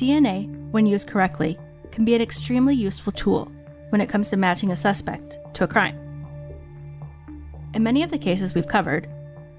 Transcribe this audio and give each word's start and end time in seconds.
DNA, 0.00 0.48
when 0.70 0.86
used 0.86 1.08
correctly, 1.08 1.58
can 1.92 2.06
be 2.06 2.14
an 2.14 2.22
extremely 2.22 2.74
useful 2.74 3.12
tool 3.12 3.52
when 3.90 4.00
it 4.00 4.08
comes 4.08 4.30
to 4.30 4.36
matching 4.38 4.70
a 4.70 4.76
suspect 4.76 5.38
to 5.52 5.64
a 5.64 5.68
crime. 5.68 5.98
In 7.74 7.82
many 7.82 8.02
of 8.02 8.10
the 8.10 8.16
cases 8.16 8.54
we've 8.54 8.66
covered, 8.66 9.10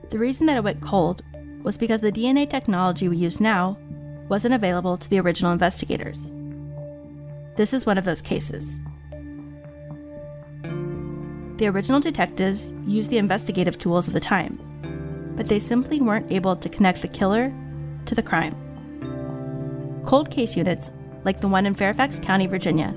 the 0.09 0.17
reason 0.17 0.47
that 0.47 0.57
it 0.57 0.63
went 0.63 0.81
cold 0.81 1.21
was 1.61 1.77
because 1.77 2.01
the 2.01 2.11
DNA 2.11 2.49
technology 2.49 3.07
we 3.07 3.17
use 3.17 3.39
now 3.39 3.77
wasn't 4.29 4.55
available 4.55 4.97
to 4.97 5.09
the 5.09 5.19
original 5.19 5.51
investigators. 5.51 6.31
This 7.55 7.71
is 7.71 7.85
one 7.85 7.99
of 7.99 8.05
those 8.05 8.21
cases. 8.21 8.79
The 11.57 11.67
original 11.67 11.99
detectives 11.99 12.73
used 12.87 13.11
the 13.11 13.19
investigative 13.19 13.77
tools 13.77 14.07
of 14.07 14.15
the 14.15 14.19
time, 14.19 14.59
but 15.37 15.47
they 15.47 15.59
simply 15.59 16.01
weren't 16.01 16.31
able 16.31 16.55
to 16.55 16.69
connect 16.69 17.03
the 17.03 17.07
killer 17.07 17.53
to 18.05 18.15
the 18.15 18.23
crime. 18.23 18.70
Cold 20.05 20.31
case 20.31 20.57
units, 20.57 20.91
like 21.25 21.41
the 21.41 21.47
one 21.47 21.67
in 21.67 21.75
Fairfax 21.75 22.19
County, 22.19 22.47
Virginia, 22.47 22.95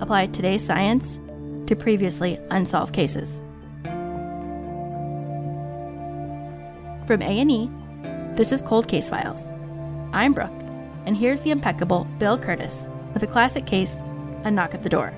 apply 0.00 0.26
today's 0.26 0.62
science 0.62 1.18
to 1.66 1.74
previously 1.74 2.38
unsolved 2.50 2.94
cases. 2.94 3.40
From 7.06 7.22
A&E, 7.22 7.70
this 8.36 8.52
is 8.52 8.60
Cold 8.60 8.86
Case 8.86 9.08
Files. 9.08 9.48
I'm 10.12 10.34
Brooke, 10.34 10.52
and 11.06 11.16
here's 11.16 11.40
the 11.40 11.50
impeccable 11.50 12.06
Bill 12.18 12.36
Kurtis 12.36 12.86
with 13.14 13.22
a 13.22 13.26
classic 13.26 13.64
case, 13.64 14.02
A 14.44 14.50
Knock 14.50 14.74
at 14.74 14.82
the 14.82 14.90
Door. 14.90 15.14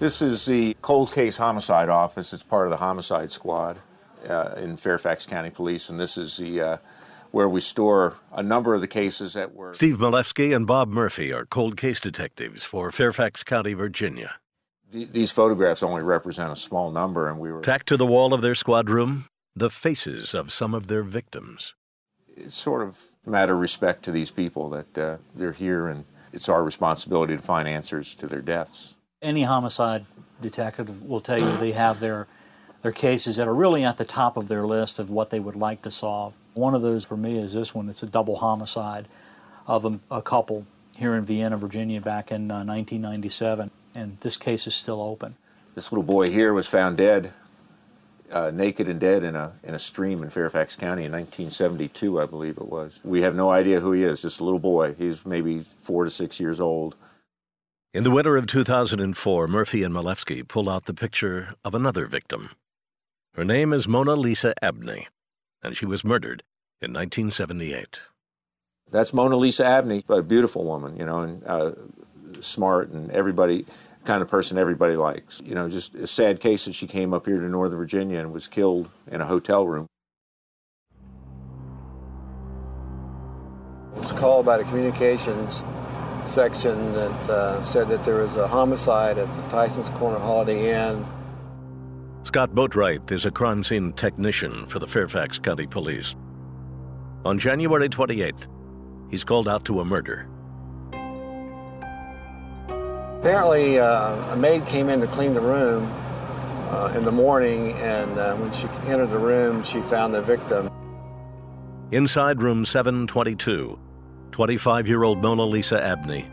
This 0.00 0.20
is 0.20 0.46
the 0.46 0.76
cold 0.82 1.12
case 1.12 1.36
homicide 1.36 1.88
office. 1.88 2.32
It's 2.32 2.42
part 2.42 2.66
of 2.66 2.70
the 2.72 2.78
homicide 2.78 3.30
squad 3.30 3.78
uh, 4.28 4.54
in 4.56 4.76
Fairfax 4.76 5.26
County 5.26 5.50
Police, 5.50 5.88
and 5.88 5.98
this 5.98 6.16
is 6.16 6.36
the 6.36 6.60
uh, 6.60 6.76
where 7.30 7.48
we 7.48 7.60
store 7.60 8.16
a 8.32 8.42
number 8.42 8.74
of 8.74 8.80
the 8.80 8.86
cases 8.86 9.32
that 9.32 9.54
were. 9.54 9.74
Steve 9.74 9.98
Malefsky 9.98 10.54
and 10.54 10.66
Bob 10.66 10.88
Murphy 10.88 11.32
are 11.32 11.44
cold 11.44 11.76
case 11.76 11.98
detectives 11.98 12.64
for 12.64 12.92
Fairfax 12.92 13.42
County, 13.42 13.74
Virginia. 13.74 14.36
these 14.92 15.32
photographs 15.32 15.82
only 15.82 16.02
represent 16.02 16.52
a 16.52 16.56
small 16.56 16.92
number, 16.92 17.28
and 17.28 17.40
we 17.40 17.50
were 17.50 17.60
tacked 17.60 17.88
to 17.88 17.96
the 17.96 18.06
wall 18.06 18.32
of 18.32 18.40
their 18.40 18.54
squad 18.54 18.88
room 18.88 19.26
the 19.56 19.70
faces 19.70 20.34
of 20.34 20.52
some 20.52 20.74
of 20.74 20.86
their 20.88 21.02
victims. 21.02 21.74
It's 22.36 22.56
sort 22.56 22.82
of 22.82 22.98
a 23.26 23.30
matter 23.30 23.54
of 23.54 23.60
respect 23.60 24.04
to 24.04 24.10
these 24.10 24.30
people 24.30 24.68
that 24.70 24.98
uh, 24.98 25.16
they're 25.34 25.52
here, 25.52 25.88
and 25.88 26.04
it's 26.32 26.48
our 26.48 26.62
responsibility 26.62 27.36
to 27.36 27.42
find 27.42 27.68
answers 27.68 28.14
to 28.16 28.26
their 28.26 28.42
deaths. 28.42 28.94
Any 29.22 29.44
homicide 29.44 30.04
detective 30.42 31.04
will 31.04 31.20
tell 31.20 31.38
you 31.38 31.56
they 31.56 31.72
have 31.72 32.00
their 32.00 32.26
their 32.84 32.92
cases 32.92 33.36
that 33.36 33.48
are 33.48 33.54
really 33.54 33.82
at 33.82 33.96
the 33.96 34.04
top 34.04 34.36
of 34.36 34.48
their 34.48 34.66
list 34.66 34.98
of 34.98 35.08
what 35.08 35.30
they 35.30 35.40
would 35.40 35.56
like 35.56 35.80
to 35.80 35.90
solve. 35.90 36.34
One 36.52 36.74
of 36.74 36.82
those 36.82 37.02
for 37.02 37.16
me 37.16 37.38
is 37.38 37.54
this 37.54 37.74
one. 37.74 37.88
It's 37.88 38.02
a 38.02 38.06
double 38.06 38.36
homicide 38.36 39.08
of 39.66 39.86
a, 39.86 39.98
a 40.10 40.20
couple 40.20 40.66
here 40.94 41.14
in 41.14 41.24
Vienna, 41.24 41.56
Virginia, 41.56 42.02
back 42.02 42.30
in 42.30 42.50
uh, 42.50 42.60
1997, 42.62 43.70
and 43.94 44.18
this 44.20 44.36
case 44.36 44.66
is 44.66 44.74
still 44.74 45.00
open. 45.00 45.34
This 45.74 45.90
little 45.90 46.02
boy 46.02 46.28
here 46.28 46.52
was 46.52 46.66
found 46.66 46.98
dead 46.98 47.32
uh, 48.30 48.50
naked 48.52 48.86
and 48.86 49.00
dead 49.00 49.24
in 49.24 49.34
a 49.34 49.52
in 49.62 49.74
a 49.74 49.78
stream 49.78 50.22
in 50.22 50.28
Fairfax 50.28 50.76
County 50.76 51.04
in 51.04 51.12
1972, 51.12 52.20
I 52.20 52.26
believe 52.26 52.58
it 52.58 52.68
was. 52.68 53.00
We 53.02 53.22
have 53.22 53.34
no 53.34 53.50
idea 53.50 53.80
who 53.80 53.92
he 53.92 54.02
is. 54.02 54.20
Just 54.22 54.40
a 54.40 54.44
little 54.44 54.58
boy. 54.58 54.94
He's 54.98 55.24
maybe 55.24 55.64
four 55.80 56.04
to 56.04 56.10
six 56.10 56.38
years 56.38 56.60
old. 56.60 56.96
In 57.94 58.02
the 58.02 58.10
winter 58.10 58.36
of 58.36 58.46
2004, 58.46 59.46
Murphy 59.46 59.84
and 59.84 59.94
Malevsky 59.94 60.46
pull 60.46 60.68
out 60.68 60.84
the 60.84 60.94
picture 60.94 61.54
of 61.64 61.74
another 61.74 62.06
victim. 62.06 62.50
Her 63.34 63.44
name 63.44 63.72
is 63.72 63.88
Mona 63.88 64.14
Lisa 64.14 64.54
Abney, 64.62 65.08
and 65.60 65.76
she 65.76 65.86
was 65.86 66.04
murdered 66.04 66.44
in 66.80 66.92
1978. 66.92 68.00
That's 68.92 69.12
Mona 69.12 69.36
Lisa 69.36 69.66
Abney, 69.66 70.04
a 70.08 70.22
beautiful 70.22 70.64
woman, 70.64 70.96
you 70.96 71.04
know, 71.04 71.18
and 71.18 71.44
uh, 71.44 71.72
smart, 72.38 72.90
and 72.90 73.10
everybody 73.10 73.66
kind 74.04 74.22
of 74.22 74.28
person 74.28 74.56
everybody 74.56 74.94
likes. 74.94 75.42
You 75.44 75.56
know, 75.56 75.68
just 75.68 75.96
a 75.96 76.06
sad 76.06 76.38
case 76.38 76.66
that 76.66 76.76
she 76.76 76.86
came 76.86 77.12
up 77.12 77.26
here 77.26 77.40
to 77.40 77.48
Northern 77.48 77.76
Virginia 77.76 78.20
and 78.20 78.32
was 78.32 78.46
killed 78.46 78.88
in 79.10 79.20
a 79.20 79.26
hotel 79.26 79.66
room. 79.66 79.88
It 83.96 83.98
was 83.98 84.12
called 84.12 84.46
by 84.46 84.58
the 84.58 84.64
communications 84.64 85.64
section 86.24 86.92
that 86.92 87.28
uh, 87.28 87.64
said 87.64 87.88
that 87.88 88.04
there 88.04 88.22
was 88.22 88.36
a 88.36 88.46
homicide 88.46 89.18
at 89.18 89.34
the 89.34 89.42
Tyson's 89.48 89.90
Corner 89.90 90.20
Holiday 90.20 90.72
Inn. 90.72 91.04
Scott 92.24 92.54
Boatwright 92.54 93.12
is 93.12 93.26
a 93.26 93.30
crime 93.30 93.62
scene 93.62 93.92
technician 93.92 94.66
for 94.66 94.78
the 94.78 94.86
Fairfax 94.86 95.38
County 95.38 95.66
Police. 95.66 96.16
On 97.26 97.38
January 97.38 97.88
28th, 97.88 98.48
he's 99.10 99.22
called 99.22 99.46
out 99.46 99.64
to 99.66 99.80
a 99.80 99.84
murder. 99.84 100.26
Apparently, 103.20 103.78
uh, 103.78 104.32
a 104.32 104.36
maid 104.36 104.64
came 104.66 104.88
in 104.88 105.00
to 105.00 105.06
clean 105.06 105.34
the 105.34 105.40
room 105.40 105.86
uh, 106.70 106.94
in 106.96 107.04
the 107.04 107.12
morning, 107.12 107.72
and 107.74 108.18
uh, 108.18 108.34
when 108.36 108.50
she 108.52 108.68
entered 108.90 109.10
the 109.10 109.18
room, 109.18 109.62
she 109.62 109.82
found 109.82 110.14
the 110.14 110.22
victim. 110.22 110.70
Inside 111.92 112.42
room 112.42 112.64
722, 112.64 113.78
25 114.32 114.88
year 114.88 115.04
old 115.04 115.22
Mona 115.22 115.44
Lisa 115.44 115.80
Abney 115.80 116.26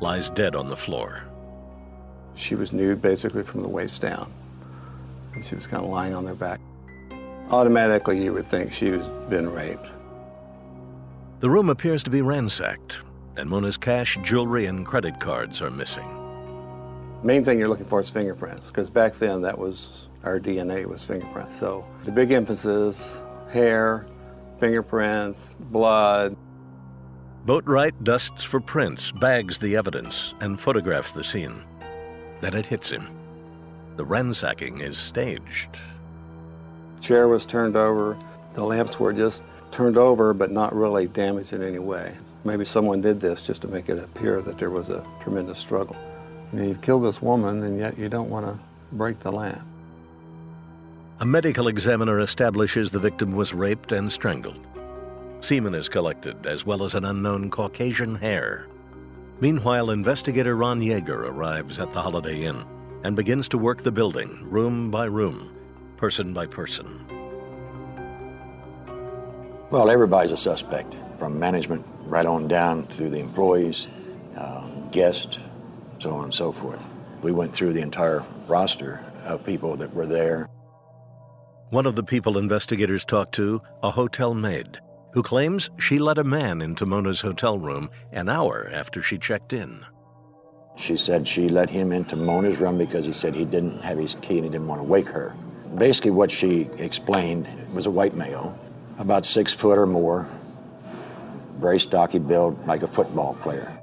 lies 0.00 0.28
dead 0.28 0.54
on 0.54 0.68
the 0.68 0.76
floor. 0.76 1.22
She 2.34 2.54
was 2.54 2.72
nude 2.72 3.00
basically 3.00 3.42
from 3.42 3.62
the 3.62 3.68
waist 3.68 4.02
down, 4.02 4.30
and 5.38 5.46
she 5.46 5.54
was 5.54 5.68
kind 5.68 5.84
of 5.84 5.88
lying 5.88 6.14
on 6.14 6.24
their 6.24 6.34
back. 6.34 6.60
Automatically, 7.50 8.22
you 8.22 8.32
would 8.32 8.48
think 8.48 8.72
she 8.72 8.88
had 8.88 9.30
been 9.30 9.48
raped. 9.48 9.86
The 11.38 11.48
room 11.48 11.70
appears 11.70 12.02
to 12.02 12.10
be 12.10 12.22
ransacked, 12.22 13.04
and 13.36 13.48
Mona's 13.48 13.76
cash, 13.76 14.18
jewelry, 14.22 14.66
and 14.66 14.84
credit 14.84 15.20
cards 15.20 15.62
are 15.62 15.70
missing. 15.70 16.06
Main 17.22 17.44
thing 17.44 17.58
you're 17.58 17.68
looking 17.68 17.86
for 17.86 18.00
is 18.00 18.10
fingerprints, 18.10 18.66
because 18.66 18.90
back 18.90 19.14
then 19.14 19.42
that 19.42 19.56
was 19.56 20.08
our 20.24 20.40
DNA 20.40 20.84
was 20.86 21.04
fingerprints. 21.04 21.56
So 21.56 21.86
the 22.02 22.10
big 22.10 22.32
emphasis, 22.32 23.14
hair, 23.50 24.06
fingerprints, 24.58 25.38
blood. 25.60 26.36
Boatwright 27.46 28.02
dusts 28.02 28.42
for 28.42 28.60
prints, 28.60 29.12
bags 29.12 29.58
the 29.58 29.76
evidence, 29.76 30.34
and 30.40 30.60
photographs 30.60 31.12
the 31.12 31.22
scene. 31.22 31.62
Then 32.40 32.54
it 32.54 32.66
hits 32.66 32.90
him. 32.90 33.06
The 33.98 34.04
ransacking 34.04 34.80
is 34.80 34.96
staged. 34.96 35.70
Chair 37.00 37.26
was 37.26 37.44
turned 37.44 37.74
over. 37.74 38.16
The 38.54 38.62
lamps 38.62 39.00
were 39.00 39.12
just 39.12 39.42
turned 39.72 39.98
over, 39.98 40.32
but 40.32 40.52
not 40.52 40.72
really 40.72 41.08
damaged 41.08 41.52
in 41.52 41.64
any 41.64 41.80
way. 41.80 42.16
Maybe 42.44 42.64
someone 42.64 43.00
did 43.00 43.20
this 43.20 43.44
just 43.44 43.60
to 43.62 43.68
make 43.68 43.88
it 43.88 43.98
appear 43.98 44.40
that 44.42 44.56
there 44.56 44.70
was 44.70 44.88
a 44.88 45.04
tremendous 45.20 45.58
struggle. 45.58 45.96
You 46.52 46.58
know, 46.60 46.68
you've 46.68 46.80
killed 46.80 47.06
this 47.06 47.20
woman, 47.20 47.64
and 47.64 47.76
yet 47.76 47.98
you 47.98 48.08
don't 48.08 48.30
want 48.30 48.46
to 48.46 48.56
break 48.92 49.18
the 49.18 49.32
lamp. 49.32 49.66
A 51.18 51.26
medical 51.26 51.66
examiner 51.66 52.20
establishes 52.20 52.92
the 52.92 53.00
victim 53.00 53.32
was 53.32 53.52
raped 53.52 53.90
and 53.90 54.12
strangled. 54.12 54.64
Semen 55.40 55.74
is 55.74 55.88
collected, 55.88 56.46
as 56.46 56.64
well 56.64 56.84
as 56.84 56.94
an 56.94 57.04
unknown 57.04 57.50
Caucasian 57.50 58.14
hair. 58.14 58.68
Meanwhile, 59.40 59.90
investigator 59.90 60.54
Ron 60.54 60.82
Yeager 60.82 61.28
arrives 61.28 61.80
at 61.80 61.90
the 61.90 62.00
Holiday 62.00 62.44
Inn 62.44 62.64
and 63.04 63.16
begins 63.16 63.48
to 63.48 63.58
work 63.58 63.82
the 63.82 63.92
building, 63.92 64.38
room 64.50 64.90
by 64.90 65.04
room, 65.04 65.54
person 65.96 66.32
by 66.32 66.46
person. 66.46 67.04
Well, 69.70 69.90
everybody's 69.90 70.32
a 70.32 70.36
suspect, 70.36 70.94
from 71.18 71.38
management 71.38 71.84
right 72.06 72.24
on 72.24 72.48
down 72.48 72.86
through 72.86 73.10
the 73.10 73.20
employees, 73.20 73.86
uh, 74.36 74.66
guests, 74.90 75.38
so 75.98 76.14
on 76.14 76.24
and 76.24 76.34
so 76.34 76.52
forth. 76.52 76.82
We 77.22 77.32
went 77.32 77.54
through 77.54 77.74
the 77.74 77.82
entire 77.82 78.24
roster 78.46 79.04
of 79.24 79.44
people 79.44 79.76
that 79.76 79.92
were 79.92 80.06
there. 80.06 80.48
One 81.70 81.84
of 81.84 81.96
the 81.96 82.02
people 82.02 82.38
investigators 82.38 83.04
talked 83.04 83.34
to, 83.34 83.60
a 83.82 83.90
hotel 83.90 84.32
maid, 84.32 84.78
who 85.12 85.22
claims 85.22 85.68
she 85.78 85.98
let 85.98 86.16
a 86.16 86.24
man 86.24 86.62
into 86.62 86.86
Mona's 86.86 87.20
hotel 87.20 87.58
room 87.58 87.90
an 88.12 88.28
hour 88.28 88.70
after 88.72 89.02
she 89.02 89.18
checked 89.18 89.52
in. 89.52 89.84
She 90.78 90.96
said 90.96 91.26
she 91.26 91.48
let 91.48 91.68
him 91.68 91.92
into 91.92 92.16
Mona's 92.16 92.58
room 92.58 92.78
because 92.78 93.04
he 93.04 93.12
said 93.12 93.34
he 93.34 93.44
didn't 93.44 93.80
have 93.80 93.98
his 93.98 94.14
key 94.22 94.36
and 94.36 94.44
he 94.44 94.50
didn't 94.50 94.68
want 94.68 94.80
to 94.80 94.84
wake 94.84 95.08
her. 95.08 95.34
Basically, 95.76 96.12
what 96.12 96.30
she 96.30 96.70
explained 96.78 97.46
was 97.74 97.84
a 97.84 97.90
white 97.90 98.14
male, 98.14 98.56
about 98.98 99.26
six 99.26 99.52
foot 99.52 99.76
or 99.76 99.86
more, 99.86 100.28
very 101.58 101.80
stocky 101.80 102.18
build, 102.18 102.66
like 102.66 102.82
a 102.82 102.88
football 102.88 103.34
player. 103.42 103.78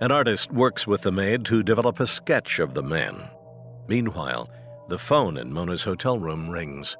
An 0.00 0.12
artist 0.12 0.52
works 0.52 0.86
with 0.86 1.02
the 1.02 1.10
maid 1.10 1.44
to 1.46 1.62
develop 1.62 1.98
a 1.98 2.06
sketch 2.06 2.58
of 2.58 2.74
the 2.74 2.82
man. 2.82 3.28
Meanwhile, 3.88 4.50
the 4.88 4.98
phone 4.98 5.38
in 5.38 5.52
Mona's 5.52 5.82
hotel 5.82 6.18
room 6.18 6.48
rings. 6.48 6.96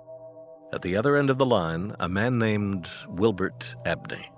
At 0.72 0.82
the 0.82 0.96
other 0.96 1.16
end 1.16 1.30
of 1.30 1.38
the 1.38 1.46
line, 1.46 1.94
a 2.00 2.08
man 2.08 2.38
named 2.38 2.88
Wilbert 3.08 3.76
Abney. 3.86 4.30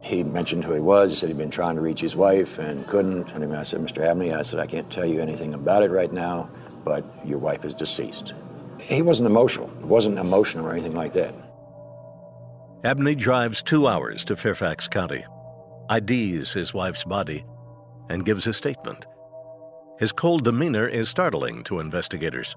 He 0.00 0.22
mentioned 0.22 0.64
who 0.64 0.72
he 0.74 0.80
was. 0.80 1.10
He 1.10 1.16
said 1.16 1.28
he'd 1.28 1.38
been 1.38 1.50
trying 1.50 1.74
to 1.74 1.80
reach 1.80 2.00
his 2.00 2.16
wife 2.16 2.58
and 2.58 2.86
couldn't. 2.86 3.30
And 3.30 3.54
I 3.54 3.62
said, 3.62 3.80
Mr. 3.80 4.06
Abney, 4.06 4.32
I 4.32 4.42
said, 4.42 4.60
I 4.60 4.66
can't 4.66 4.90
tell 4.90 5.04
you 5.04 5.20
anything 5.20 5.54
about 5.54 5.82
it 5.82 5.90
right 5.90 6.12
now, 6.12 6.48
but 6.84 7.04
your 7.24 7.38
wife 7.38 7.64
is 7.64 7.74
deceased. 7.74 8.34
He 8.80 9.02
wasn't 9.02 9.26
emotional. 9.26 9.70
It 9.80 9.86
wasn't 9.86 10.18
emotional 10.18 10.66
or 10.66 10.72
anything 10.72 10.94
like 10.94 11.12
that. 11.12 11.34
Abney 12.84 13.16
drives 13.16 13.60
two 13.60 13.88
hours 13.88 14.24
to 14.26 14.36
Fairfax 14.36 14.86
County, 14.86 15.24
IDs 15.90 16.52
his 16.52 16.72
wife's 16.72 17.02
body, 17.02 17.44
and 18.08 18.24
gives 18.24 18.46
a 18.46 18.52
statement. 18.52 19.04
His 19.98 20.12
cold 20.12 20.44
demeanor 20.44 20.86
is 20.86 21.08
startling 21.08 21.64
to 21.64 21.80
investigators, 21.80 22.54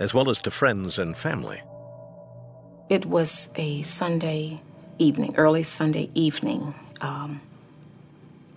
as 0.00 0.12
well 0.12 0.28
as 0.28 0.40
to 0.42 0.50
friends 0.50 0.98
and 0.98 1.16
family. 1.16 1.62
It 2.90 3.06
was 3.06 3.48
a 3.56 3.80
Sunday 3.82 4.58
evening, 4.98 5.34
early 5.36 5.62
Sunday 5.62 6.10
evening, 6.14 6.74
um, 7.00 7.40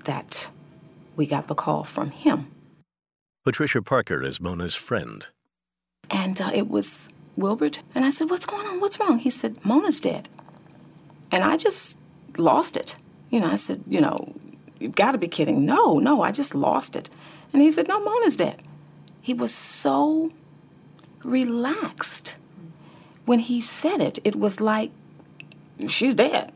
that 0.06 0.50
we 1.16 1.25
got 1.25 1.48
the 1.48 1.56
call 1.56 1.84
from 1.84 2.12
him. 2.12 2.51
Patricia 3.44 3.81
Parker 3.81 4.22
is 4.22 4.39
Mona's 4.39 4.75
friend. 4.75 5.25
And 6.10 6.39
uh, 6.39 6.51
it 6.54 6.69
was 6.69 7.10
Wilbert. 7.36 7.80
And 7.95 8.06
I 8.06 8.10
said, 8.10 8.30
What's 8.30 8.45
going 8.45 8.68
on? 8.68 8.80
What's 8.80 9.00
wrong? 9.00 9.19
He 9.19 9.30
said, 9.30 9.63
Mona's 9.66 10.00
dead. 10.00 10.30
And 11.31 11.44
I 11.44 11.57
just 11.57 11.98
lost 12.38 12.78
it. 12.78 12.95
You 13.30 13.40
know, 13.40 13.48
I 13.48 13.56
said, 13.56 13.83
You 13.88 14.01
know, 14.01 14.36
you've 14.80 14.95
got 14.95 15.12
to 15.13 15.18
be 15.18 15.28
kidding. 15.28 15.66
No, 15.66 16.00
no, 16.00 16.22
I 16.22 16.31
just 16.31 16.56
lost 16.56 16.95
it. 16.95 17.10
And 17.54 17.62
he 17.62 17.72
said, 17.72 17.88
No, 17.88 18.00
Mona's 18.00 18.36
dead. 18.36 18.62
He 19.22 19.33
was 19.33 19.54
so 19.54 20.30
relaxed. 21.24 22.38
When 23.25 23.40
he 23.40 23.60
said 23.60 24.00
it, 24.00 24.19
it 24.24 24.38
was 24.38 24.62
like, 24.62 24.92
She's 25.88 26.16
dead. 26.16 26.52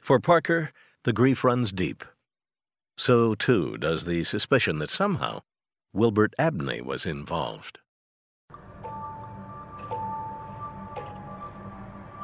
For 0.00 0.18
Parker, 0.18 0.70
the 1.04 1.12
grief 1.12 1.44
runs 1.44 1.72
deep. 1.72 2.04
So, 2.96 3.34
too, 3.34 3.78
does 3.78 4.04
the 4.04 4.24
suspicion 4.24 4.78
that 4.78 4.90
somehow 4.90 5.42
Wilbert 5.92 6.34
Abney 6.38 6.80
was 6.80 7.06
involved. 7.06 7.78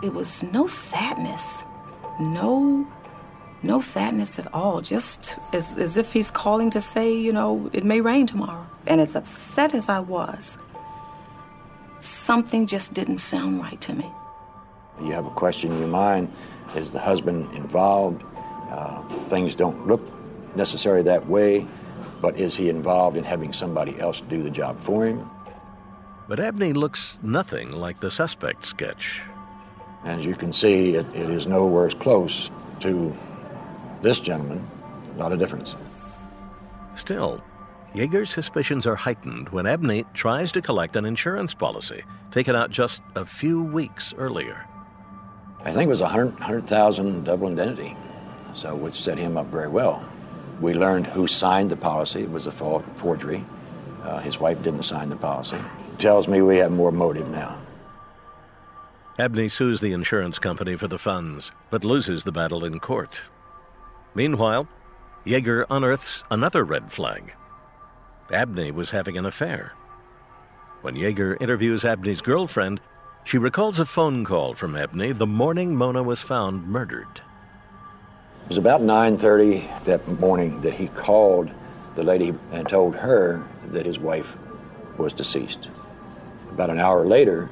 It 0.02 0.12
was 0.12 0.43
no 0.43 0.67
sadness, 0.67 1.62
no, 2.20 2.87
no 3.62 3.81
sadness 3.81 4.38
at 4.38 4.52
all. 4.52 4.82
Just 4.82 5.38
as, 5.55 5.79
as 5.79 5.96
if 5.96 6.12
he's 6.12 6.31
calling 6.31 6.69
to 6.70 6.81
say, 6.81 7.17
you 7.17 7.32
know, 7.32 7.70
it 7.73 7.85
may 7.85 8.00
rain 8.00 8.26
tomorrow. 8.26 8.67
And 8.87 9.00
as 9.00 9.17
upset 9.17 9.73
as 9.73 9.88
I 9.88 10.00
was, 10.00 10.58
something 12.00 12.67
just 12.67 12.93
didn't 12.93 13.19
sound 13.19 13.61
right 13.61 13.81
to 13.81 13.94
me. 13.94 14.11
You 15.00 15.12
have 15.12 15.26
a 15.26 15.31
question 15.31 15.73
in 15.73 15.79
your 15.79 15.88
mind 15.88 16.32
is 16.76 16.93
the 16.93 16.99
husband 16.99 17.52
involved? 17.55 18.23
Uh, 18.70 19.02
things 19.29 19.55
don't 19.55 19.87
look 19.87 20.00
necessarily 20.56 21.02
that 21.02 21.26
way, 21.29 21.67
but 22.20 22.38
is 22.38 22.56
he 22.56 22.69
involved 22.69 23.17
in 23.17 23.25
having 23.25 23.52
somebody 23.52 23.99
else 24.00 24.23
do 24.23 24.43
the 24.43 24.50
job 24.50 24.81
for 24.82 25.06
him? 25.06 25.29
But 26.26 26.41
Abney 26.41 26.73
looks 26.73 27.19
nothing 27.23 27.70
like 27.70 28.00
the 28.00 28.11
suspect 28.11 28.64
sketch. 28.64 29.23
As 30.05 30.25
you 30.25 30.35
can 30.35 30.52
see, 30.52 30.94
it, 30.94 31.06
it 31.14 31.31
is 31.31 31.46
nowhere 31.46 31.87
as 31.87 31.94
close 31.94 32.50
to 32.81 33.17
this 34.02 34.20
gentleman. 34.20 34.67
Not 35.17 35.32
a 35.32 35.37
difference. 35.37 35.75
Still, 36.96 37.43
Yeager's 37.94 38.31
suspicions 38.31 38.87
are 38.87 38.96
heightened 38.96 39.49
when 39.50 39.67
Abney 39.67 40.05
tries 40.14 40.50
to 40.52 40.62
collect 40.62 40.96
an 40.96 41.05
insurance 41.05 41.55
policy 41.55 42.02
taken 42.31 42.56
out 42.56 42.70
just 42.70 43.02
a 43.14 43.25
few 43.25 43.62
weeks 43.62 44.12
earlier. 44.19 44.67
I 45.64 45.72
think 45.72 45.87
it 45.87 45.88
was 45.88 46.02
a 46.02 46.05
100, 46.05 46.34
100,000 46.34 47.25
double 47.25 47.49
indemnity, 47.49 47.96
so 48.55 48.75
which 48.75 49.02
set 49.02 49.16
him 49.16 49.38
up 49.38 49.46
very 49.46 49.69
well. 49.69 50.05
We 50.61 50.75
learned 50.75 51.06
who 51.06 51.26
signed 51.26 51.70
the 51.70 51.76
policy. 51.76 52.22
It 52.22 52.31
was 52.31 52.46
a 52.46 52.52
forgery. 52.52 53.44
Uh, 54.02 54.19
his 54.19 54.38
wife 54.38 54.62
didn't 54.62 54.82
sign 54.82 55.08
the 55.08 55.16
policy. 55.16 55.56
Tells 55.99 56.28
me 56.28 56.43
we 56.43 56.58
have 56.58 56.70
more 56.70 56.93
motive 56.93 57.28
now. 57.28 57.58
Abney 59.19 59.49
sues 59.49 59.81
the 59.81 59.93
insurance 59.93 60.38
company 60.38 60.76
for 60.76 60.88
the 60.88 60.99
funds, 60.99 61.50
but 61.70 61.84
loses 61.84 62.25
the 62.25 62.32
battle 62.32 62.64
in 62.64 62.78
court. 62.78 63.22
Meanwhile, 64.14 64.69
Yeager 65.25 65.64
unearths 65.70 66.25
another 66.31 66.64
red 66.64 66.93
flag. 66.93 67.32
Abney 68.31 68.70
was 68.70 68.90
having 68.90 69.17
an 69.17 69.25
affair. 69.25 69.72
When 70.82 70.96
Yeager 70.96 71.40
interviews 71.40 71.84
Abney's 71.84 72.20
girlfriend, 72.20 72.81
she 73.24 73.38
recalls 73.38 73.78
a 73.78 73.86
phone 73.86 74.22
call 74.22 74.52
from 74.52 74.76
Abney 74.76 75.12
the 75.12 75.26
morning 75.26 75.74
Mona 75.74 76.02
was 76.02 76.20
found 76.20 76.68
murdered. 76.68 77.22
It 78.42 78.48
was 78.48 78.58
about 78.58 78.82
9:30 78.82 79.84
that 79.86 80.06
morning 80.20 80.60
that 80.60 80.74
he 80.74 80.88
called 80.88 81.50
the 81.94 82.04
lady 82.04 82.34
and 82.52 82.68
told 82.68 82.96
her 82.96 83.42
that 83.68 83.86
his 83.86 83.98
wife 83.98 84.36
was 84.98 85.14
deceased. 85.14 85.68
About 86.50 86.68
an 86.68 86.78
hour 86.78 87.06
later, 87.06 87.50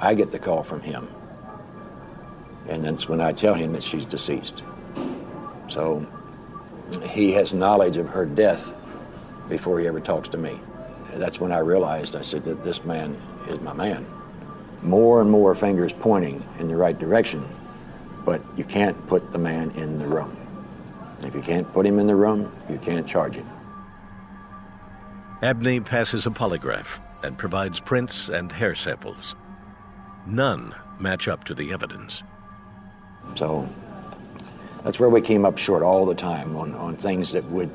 I 0.00 0.14
get 0.14 0.32
the 0.32 0.38
call 0.38 0.62
from 0.62 0.80
him. 0.80 1.08
And 2.66 2.82
that's 2.82 3.08
when 3.08 3.20
I 3.20 3.32
tell 3.32 3.54
him 3.54 3.74
that 3.74 3.84
she's 3.84 4.06
deceased. 4.06 4.62
So 5.68 6.06
he 7.02 7.32
has 7.32 7.52
knowledge 7.52 7.98
of 7.98 8.08
her 8.08 8.24
death 8.24 8.72
before 9.48 9.78
he 9.78 9.86
ever 9.86 10.00
talks 10.00 10.30
to 10.30 10.38
me. 10.38 10.58
That's 11.14 11.38
when 11.38 11.52
I 11.52 11.58
realized, 11.58 12.16
I 12.16 12.22
said, 12.22 12.44
that 12.44 12.64
this 12.64 12.84
man 12.84 13.16
is 13.48 13.60
my 13.60 13.74
man. 13.74 14.06
More 14.82 15.20
and 15.20 15.30
more 15.30 15.54
fingers 15.54 15.92
pointing 15.92 16.44
in 16.58 16.68
the 16.68 16.76
right 16.76 16.98
direction, 16.98 17.48
but 18.24 18.42
you 18.56 18.64
can't 18.64 19.06
put 19.06 19.32
the 19.32 19.38
man 19.38 19.70
in 19.72 19.98
the 19.98 20.06
room. 20.06 20.36
If 21.22 21.34
you 21.34 21.40
can't 21.40 21.70
put 21.72 21.86
him 21.86 21.98
in 21.98 22.06
the 22.06 22.16
room, 22.16 22.52
you 22.68 22.78
can't 22.78 23.06
charge 23.06 23.34
him. 23.34 23.48
Abney 25.42 25.80
passes 25.80 26.26
a 26.26 26.30
polygraph 26.30 27.00
and 27.22 27.36
provides 27.36 27.80
prints 27.80 28.28
and 28.28 28.52
hair 28.52 28.74
samples. 28.74 29.34
None 30.26 30.74
match 30.98 31.28
up 31.28 31.44
to 31.44 31.54
the 31.54 31.72
evidence. 31.72 32.22
So 33.34 33.68
that's 34.82 35.00
where 35.00 35.10
we 35.10 35.20
came 35.20 35.44
up 35.44 35.58
short 35.58 35.82
all 35.82 36.06
the 36.06 36.14
time 36.14 36.56
on, 36.56 36.74
on 36.74 36.96
things 36.96 37.32
that 37.32 37.44
would 37.50 37.70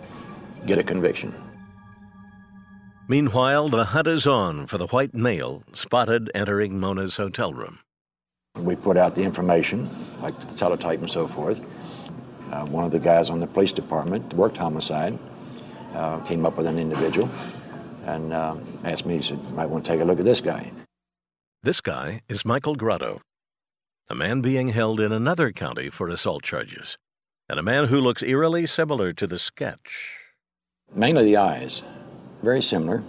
get 0.66 0.78
a 0.78 0.84
conviction. 0.84 1.34
Meanwhile, 3.12 3.68
the 3.68 3.84
hunt 3.84 4.08
is 4.08 4.26
on 4.26 4.68
for 4.68 4.78
the 4.78 4.88
white 4.88 5.14
male 5.14 5.64
spotted 5.74 6.32
entering 6.34 6.80
Mona's 6.80 7.18
hotel 7.18 7.54
room. 7.54 7.80
We 8.56 8.78
put 8.78 8.96
out 8.96 9.16
the 9.16 9.24
information, 9.24 9.90
like 10.22 10.40
the 10.40 10.56
teletype 10.56 11.02
and 11.02 11.12
so 11.12 11.28
forth. 11.28 11.60
Uh, 12.54 12.66
one 12.68 12.86
of 12.86 12.92
the 12.94 13.00
guys 13.00 13.30
on 13.30 13.42
the 13.42 13.48
police 13.48 13.74
department 13.74 14.34
worked 14.34 14.56
homicide, 14.56 15.20
uh, 15.94 16.20
came 16.20 16.46
up 16.46 16.56
with 16.56 16.68
an 16.68 16.80
individual, 16.80 17.30
and 18.06 18.32
uh, 18.32 18.56
asked 18.86 19.06
me, 19.06 19.18
he 19.18 19.24
said, 19.24 19.40
you 19.46 19.56
might 19.56 19.66
want 19.66 19.84
to 19.84 19.92
take 19.92 20.00
a 20.00 20.06
look 20.06 20.20
at 20.20 20.26
this 20.26 20.40
guy. 20.40 20.72
This 21.64 21.82
guy 21.82 22.22
is 22.30 22.46
Michael 22.46 22.76
Grotto, 22.76 23.20
a 24.10 24.16
man 24.16 24.40
being 24.40 24.70
held 24.70 25.02
in 25.02 25.12
another 25.12 25.52
county 25.52 25.90
for 25.90 26.08
assault 26.08 26.44
charges, 26.44 26.98
and 27.50 27.60
a 27.60 27.64
man 27.64 27.88
who 27.88 28.00
looks 28.00 28.24
eerily 28.24 28.66
similar 28.68 29.12
to 29.12 29.28
the 29.28 29.38
sketch. 29.38 30.18
Mainly 30.96 31.26
the 31.26 31.36
eyes, 31.36 31.84
very 32.42 32.62
similar, 32.62 33.04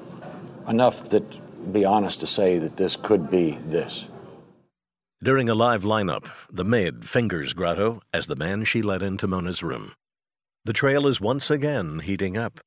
enough 0.68 1.08
that 1.10 1.72
be 1.72 1.84
honest 1.84 2.20
to 2.20 2.26
say 2.26 2.58
that 2.58 2.76
this 2.76 2.96
could 2.96 3.30
be 3.30 3.58
this. 3.66 4.04
During 5.22 5.48
a 5.48 5.54
live 5.54 5.84
lineup, 5.84 6.28
the 6.50 6.64
maid 6.64 7.04
fingers 7.04 7.52
Grotto 7.52 8.00
as 8.12 8.26
the 8.26 8.36
man 8.36 8.64
she 8.64 8.82
led 8.82 9.02
into 9.02 9.28
Mona's 9.28 9.62
room. 9.62 9.92
The 10.64 10.72
trail 10.72 11.06
is 11.06 11.20
once 11.20 11.50
again 11.50 12.00
heating 12.00 12.36
up. 12.36 12.60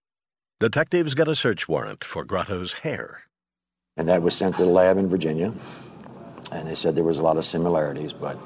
Detectives 0.59 1.15
get 1.15 1.27
a 1.27 1.35
search 1.35 1.67
warrant 1.67 2.03
for 2.03 2.23
Grotto's 2.23 2.73
hair. 2.79 3.23
And 3.97 4.07
that 4.07 4.21
was 4.21 4.35
sent 4.35 4.55
to 4.55 4.63
the 4.63 4.69
lab 4.69 4.97
in 4.97 5.09
Virginia. 5.09 5.53
And 6.51 6.67
they 6.67 6.75
said 6.75 6.95
there 6.95 7.03
was 7.03 7.19
a 7.19 7.23
lot 7.23 7.37
of 7.37 7.43
similarities, 7.43 8.13
but 8.13 8.37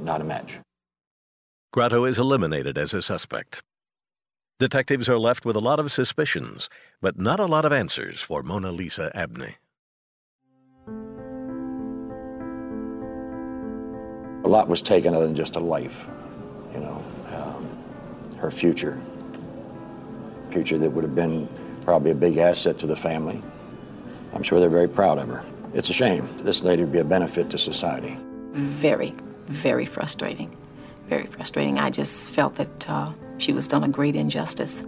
not 0.00 0.20
a 0.20 0.24
match. 0.24 0.58
Grotto 1.72 2.04
is 2.04 2.18
eliminated 2.18 2.76
as 2.76 2.92
a 2.92 3.00
suspect. 3.00 3.62
Detectives 4.58 5.08
are 5.08 5.18
left 5.18 5.44
with 5.44 5.56
a 5.56 5.60
lot 5.60 5.80
of 5.80 5.90
suspicions, 5.90 6.68
but 7.00 7.18
not 7.18 7.40
a 7.40 7.46
lot 7.46 7.64
of 7.64 7.72
answers 7.72 8.20
for 8.20 8.42
Mona 8.42 8.70
Lisa 8.70 9.10
Abney. 9.14 9.56
A 14.44 14.48
lot 14.48 14.68
was 14.68 14.82
taken 14.82 15.14
other 15.14 15.26
than 15.26 15.34
just 15.34 15.56
a 15.56 15.60
life, 15.60 16.04
you 16.72 16.80
know, 16.80 17.04
um, 17.32 17.68
her 18.38 18.50
future, 18.50 19.00
future 20.50 20.78
that 20.78 20.90
would 20.90 21.04
have 21.04 21.14
been 21.14 21.48
probably 21.84 22.10
a 22.10 22.14
big 22.14 22.36
asset 22.36 22.78
to 22.80 22.86
the 22.86 22.96
family. 22.96 23.42
I'm 24.34 24.42
sure 24.42 24.60
they're 24.60 24.68
very 24.68 24.88
proud 24.88 25.18
of 25.18 25.28
her. 25.28 25.44
It's 25.74 25.90
a 25.90 25.92
shame. 25.92 26.28
This 26.38 26.62
lady 26.62 26.82
would 26.82 26.92
be 26.92 26.98
a 26.98 27.04
benefit 27.04 27.50
to 27.50 27.58
society. 27.58 28.16
Very, 28.52 29.14
very 29.46 29.86
frustrating. 29.86 30.54
Very 31.08 31.26
frustrating. 31.26 31.78
I 31.78 31.90
just 31.90 32.30
felt 32.30 32.54
that 32.54 32.90
uh, 32.90 33.12
she 33.38 33.52
was 33.52 33.66
done 33.66 33.84
a 33.84 33.88
great 33.88 34.16
injustice. 34.16 34.84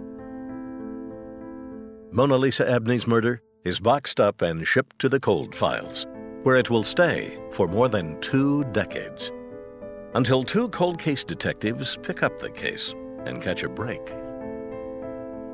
Mona 2.11 2.37
Lisa 2.37 2.69
Abney's 2.69 3.07
murder 3.07 3.41
is 3.65 3.79
boxed 3.79 4.19
up 4.19 4.41
and 4.41 4.65
shipped 4.65 4.99
to 4.99 5.09
the 5.09 5.19
cold 5.19 5.53
files, 5.53 6.05
where 6.43 6.55
it 6.55 6.69
will 6.69 6.83
stay 6.83 7.37
for 7.51 7.67
more 7.67 7.89
than 7.89 8.19
two 8.21 8.63
decades. 8.65 9.31
Until 10.13 10.43
two 10.43 10.69
cold 10.69 10.97
case 10.97 11.23
detectives 11.23 11.97
pick 12.03 12.23
up 12.23 12.37
the 12.37 12.49
case 12.49 12.93
and 13.25 13.41
catch 13.41 13.63
a 13.63 13.69
break. 13.69 14.01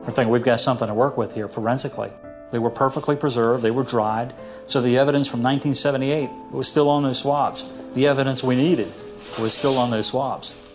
I 0.06 0.12
think 0.12 0.30
we've 0.30 0.44
got 0.44 0.60
something 0.60 0.88
to 0.88 0.94
work 0.94 1.18
with 1.18 1.34
here 1.34 1.48
forensically. 1.48 2.12
They 2.52 2.60
were 2.60 2.70
perfectly 2.70 3.16
preserved, 3.16 3.64
they 3.64 3.72
were 3.72 3.84
dried. 3.84 4.34
So 4.68 4.82
the 4.82 4.98
evidence 4.98 5.28
from 5.28 5.42
1978 5.42 6.30
was 6.52 6.68
still 6.68 6.90
on 6.90 7.04
those 7.04 7.20
swabs. 7.20 7.64
The 7.94 8.08
evidence 8.08 8.44
we 8.44 8.56
needed 8.56 8.92
was 9.40 9.54
still 9.54 9.78
on 9.78 9.90
those 9.90 10.08
swabs. 10.08 10.68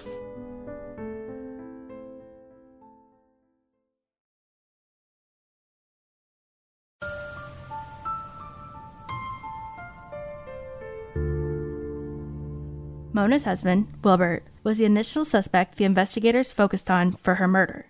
Mona's 13.16 13.44
husband, 13.44 13.88
Wilbert, 14.04 14.44
was 14.62 14.76
the 14.76 14.84
initial 14.84 15.24
suspect 15.24 15.76
the 15.76 15.86
investigators 15.86 16.52
focused 16.52 16.90
on 16.90 17.12
for 17.12 17.36
her 17.36 17.48
murder. 17.48 17.86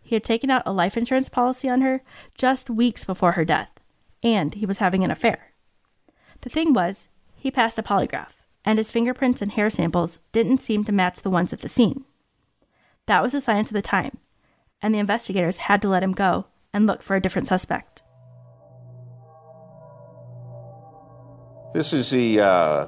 He 0.00 0.14
had 0.14 0.24
taken 0.24 0.50
out 0.50 0.62
a 0.64 0.72
life 0.72 0.96
insurance 0.96 1.28
policy 1.28 1.68
on 1.68 1.82
her 1.82 2.02
just 2.34 2.70
weeks 2.70 3.04
before 3.04 3.32
her 3.32 3.44
death, 3.44 3.68
and 4.22 4.54
he 4.54 4.64
was 4.64 4.78
having 4.78 5.04
an 5.04 5.10
affair. 5.10 5.52
The 6.40 6.48
thing 6.48 6.72
was, 6.72 7.10
he 7.34 7.50
passed 7.50 7.78
a 7.78 7.82
polygraph, 7.82 8.32
and 8.64 8.78
his 8.78 8.90
fingerprints 8.90 9.42
and 9.42 9.52
hair 9.52 9.68
samples 9.68 10.20
didn't 10.32 10.56
seem 10.56 10.84
to 10.84 10.90
match 10.92 11.20
the 11.20 11.28
ones 11.28 11.52
at 11.52 11.60
the 11.60 11.68
scene. 11.68 12.06
That 13.04 13.22
was 13.22 13.32
the 13.32 13.42
science 13.42 13.68
of 13.68 13.74
the 13.74 13.82
time, 13.82 14.16
and 14.80 14.94
the 14.94 15.00
investigators 15.00 15.58
had 15.58 15.82
to 15.82 15.88
let 15.90 16.02
him 16.02 16.12
go 16.12 16.46
and 16.72 16.86
look 16.86 17.02
for 17.02 17.14
a 17.14 17.20
different 17.20 17.46
suspect. 17.46 18.02
This 21.74 21.92
is 21.92 22.08
the 22.08 22.40
uh, 22.40 22.86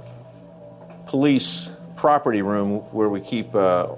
police 1.04 1.73
property 1.96 2.42
room 2.42 2.80
where 2.92 3.08
we 3.08 3.20
keep 3.20 3.54
uh, 3.54 3.88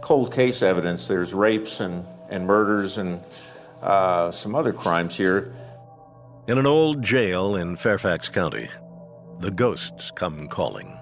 cold 0.00 0.32
case 0.32 0.62
evidence. 0.62 1.06
There's 1.06 1.34
rapes 1.34 1.80
and, 1.80 2.04
and 2.28 2.46
murders 2.46 2.98
and 2.98 3.22
uh, 3.82 4.30
some 4.30 4.54
other 4.54 4.72
crimes 4.72 5.16
here. 5.16 5.54
In 6.46 6.58
an 6.58 6.66
old 6.66 7.02
jail 7.02 7.56
in 7.56 7.76
Fairfax 7.76 8.28
County, 8.28 8.68
the 9.38 9.50
ghosts 9.50 10.10
come 10.10 10.48
calling. 10.48 10.98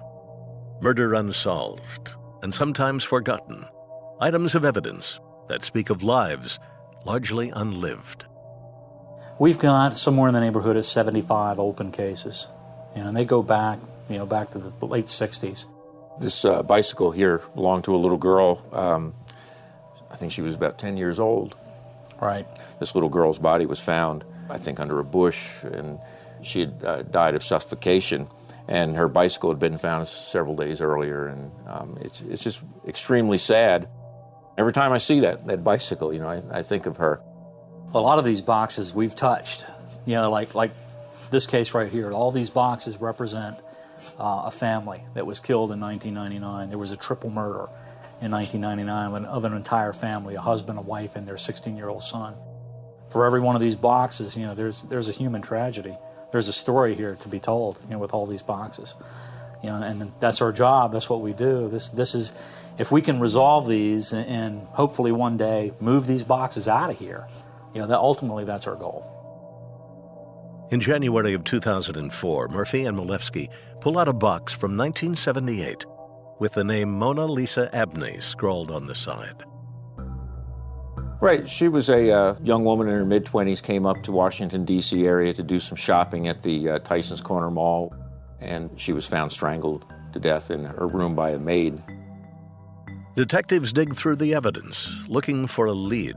Murder 0.81 1.13
unsolved 1.13 2.15
and 2.41 2.53
sometimes 2.53 3.03
forgotten. 3.03 3.65
Items 4.21 4.55
of 4.55 4.63
evidence 4.63 5.19
that 5.47 5.63
speak 5.63 5.89
of 5.89 6.03
lives 6.03 6.59
largely 7.05 7.49
unlived. 7.49 8.25
We've 9.39 9.57
got 9.57 9.95
somewhere 9.97 10.27
in 10.27 10.33
the 10.33 10.41
neighborhood 10.41 10.75
of 10.75 10.85
75 10.85 11.59
open 11.59 11.91
cases, 11.91 12.47
and 12.93 13.15
they 13.15 13.25
go 13.25 13.41
back, 13.41 13.79
you 14.09 14.17
know, 14.17 14.25
back 14.25 14.51
to 14.51 14.59
the 14.59 14.85
late 14.85 15.05
60s. 15.05 15.65
This 16.19 16.43
uh, 16.43 16.63
bicycle 16.63 17.11
here 17.11 17.41
belonged 17.55 17.85
to 17.85 17.95
a 17.95 17.97
little 17.97 18.17
girl. 18.17 18.61
Um, 18.73 19.13
I 20.11 20.17
think 20.17 20.33
she 20.33 20.41
was 20.41 20.53
about 20.53 20.77
10 20.77 20.97
years 20.97 21.17
old. 21.17 21.55
Right. 22.21 22.45
This 22.79 22.93
little 22.93 23.09
girl's 23.09 23.39
body 23.39 23.65
was 23.65 23.79
found, 23.79 24.25
I 24.49 24.57
think, 24.57 24.81
under 24.81 24.99
a 24.99 25.03
bush, 25.03 25.63
and 25.63 25.97
she 26.41 26.61
had 26.61 26.83
uh, 26.83 27.01
died 27.03 27.35
of 27.35 27.43
suffocation. 27.43 28.27
And 28.67 28.97
her 28.97 29.07
bicycle 29.07 29.49
had 29.49 29.59
been 29.59 29.77
found 29.77 30.07
several 30.07 30.55
days 30.55 30.81
earlier, 30.81 31.27
and 31.27 31.51
um, 31.67 31.97
it's, 32.01 32.21
it's 32.21 32.43
just 32.43 32.61
extremely 32.85 33.37
sad. 33.37 33.87
Every 34.57 34.73
time 34.73 34.91
I 34.91 34.97
see 34.97 35.21
that, 35.21 35.47
that 35.47 35.63
bicycle, 35.63 36.13
you 36.13 36.19
know, 36.19 36.27
I, 36.27 36.59
I 36.59 36.63
think 36.63 36.85
of 36.85 36.97
her. 36.97 37.21
A 37.93 37.99
lot 37.99 38.19
of 38.19 38.25
these 38.25 38.41
boxes 38.41 38.93
we've 38.93 39.15
touched, 39.15 39.65
you 40.05 40.15
know, 40.15 40.29
like, 40.29 40.53
like 40.53 40.71
this 41.31 41.47
case 41.47 41.73
right 41.73 41.89
here, 41.89 42.11
all 42.11 42.31
these 42.31 42.49
boxes 42.49 42.99
represent 42.99 43.57
uh, 44.19 44.43
a 44.45 44.51
family 44.51 45.03
that 45.13 45.25
was 45.25 45.39
killed 45.39 45.71
in 45.71 45.79
1999. 45.79 46.69
There 46.69 46.77
was 46.77 46.91
a 46.91 46.97
triple 46.97 47.29
murder 47.29 47.69
in 48.21 48.31
1999 48.31 49.25
of 49.25 49.45
an 49.45 49.53
entire 49.53 49.93
family, 49.93 50.35
a 50.35 50.41
husband, 50.41 50.77
a 50.77 50.81
wife, 50.81 51.15
and 51.15 51.27
their 51.27 51.35
16-year-old 51.35 52.03
son. 52.03 52.35
For 53.09 53.25
every 53.25 53.39
one 53.39 53.55
of 53.55 53.61
these 53.61 53.75
boxes, 53.75 54.35
you 54.35 54.45
know, 54.45 54.53
there's, 54.53 54.83
there's 54.83 55.09
a 55.09 55.13
human 55.13 55.41
tragedy. 55.41 55.97
There's 56.31 56.47
a 56.47 56.53
story 56.53 56.95
here 56.95 57.15
to 57.15 57.27
be 57.27 57.39
told, 57.39 57.79
you 57.83 57.91
know, 57.91 57.99
with 57.99 58.13
all 58.13 58.27
these 58.27 58.43
boxes. 58.43 58.95
You 59.63 59.69
know, 59.69 59.81
and 59.81 60.11
that's 60.19 60.41
our 60.41 60.51
job. 60.51 60.93
That's 60.93 61.09
what 61.09 61.21
we 61.21 61.33
do. 61.33 61.69
This, 61.69 61.89
this 61.89 62.13
is, 62.13 62.33
if 62.77 62.91
we 62.91 63.01
can 63.01 63.19
resolve 63.19 63.67
these 63.67 64.13
and, 64.13 64.67
hopefully 64.67 65.11
one 65.11 65.37
day 65.37 65.73
move 65.79 66.07
these 66.07 66.23
boxes 66.23 66.67
out 66.67 66.89
of 66.89 66.99
here, 66.99 67.27
you 67.73 67.81
know, 67.81 67.87
that 67.87 67.99
ultimately 67.99 68.45
that's 68.45 68.67
our 68.67 68.75
goal. 68.75 69.18
In 70.71 70.79
January 70.79 71.33
of 71.33 71.43
2004, 71.45 72.47
Murphy 72.49 72.85
and 72.85 72.95
Malevsky 72.95 73.49
pull 73.81 73.97
out 73.97 74.07
a 74.07 74.13
box 74.13 74.53
from 74.53 74.77
1978 74.77 75.83
with 76.39 76.53
the 76.53 76.63
name 76.63 76.91
Mona 76.91 77.25
Lisa 77.25 77.73
Abney 77.75 78.21
scrawled 78.21 78.69
on 78.69 78.85
the 78.85 78.93
side. 78.93 79.43
Right. 81.21 81.49
She 81.49 81.67
was 81.67 81.89
a 81.89 82.11
uh, 82.11 82.35
young 82.43 82.63
woman 82.63 82.87
in 82.87 82.93
her 82.93 83.05
mid 83.05 83.25
20s, 83.25 83.63
came 83.63 83.87
up 83.87 84.03
to 84.03 84.11
Washington, 84.11 84.63
D.C. 84.63 85.07
area 85.07 85.33
to 85.33 85.43
do 85.43 85.59
some 85.59 85.75
shopping 85.75 86.27
at 86.27 86.43
the 86.43 86.69
uh, 86.69 86.79
Tyson's 86.79 87.19
Corner 87.19 87.49
Mall, 87.49 87.93
and 88.39 88.69
she 88.79 88.93
was 88.93 89.07
found 89.07 89.31
strangled 89.31 89.85
to 90.13 90.19
death 90.19 90.51
in 90.51 90.65
her 90.65 90.87
room 90.87 91.15
by 91.15 91.31
a 91.31 91.39
maid. 91.39 91.81
Detectives 93.15 93.73
dig 93.73 93.95
through 93.95 94.17
the 94.17 94.35
evidence, 94.35 94.87
looking 95.07 95.47
for 95.47 95.65
a 95.65 95.73
lead. 95.73 96.15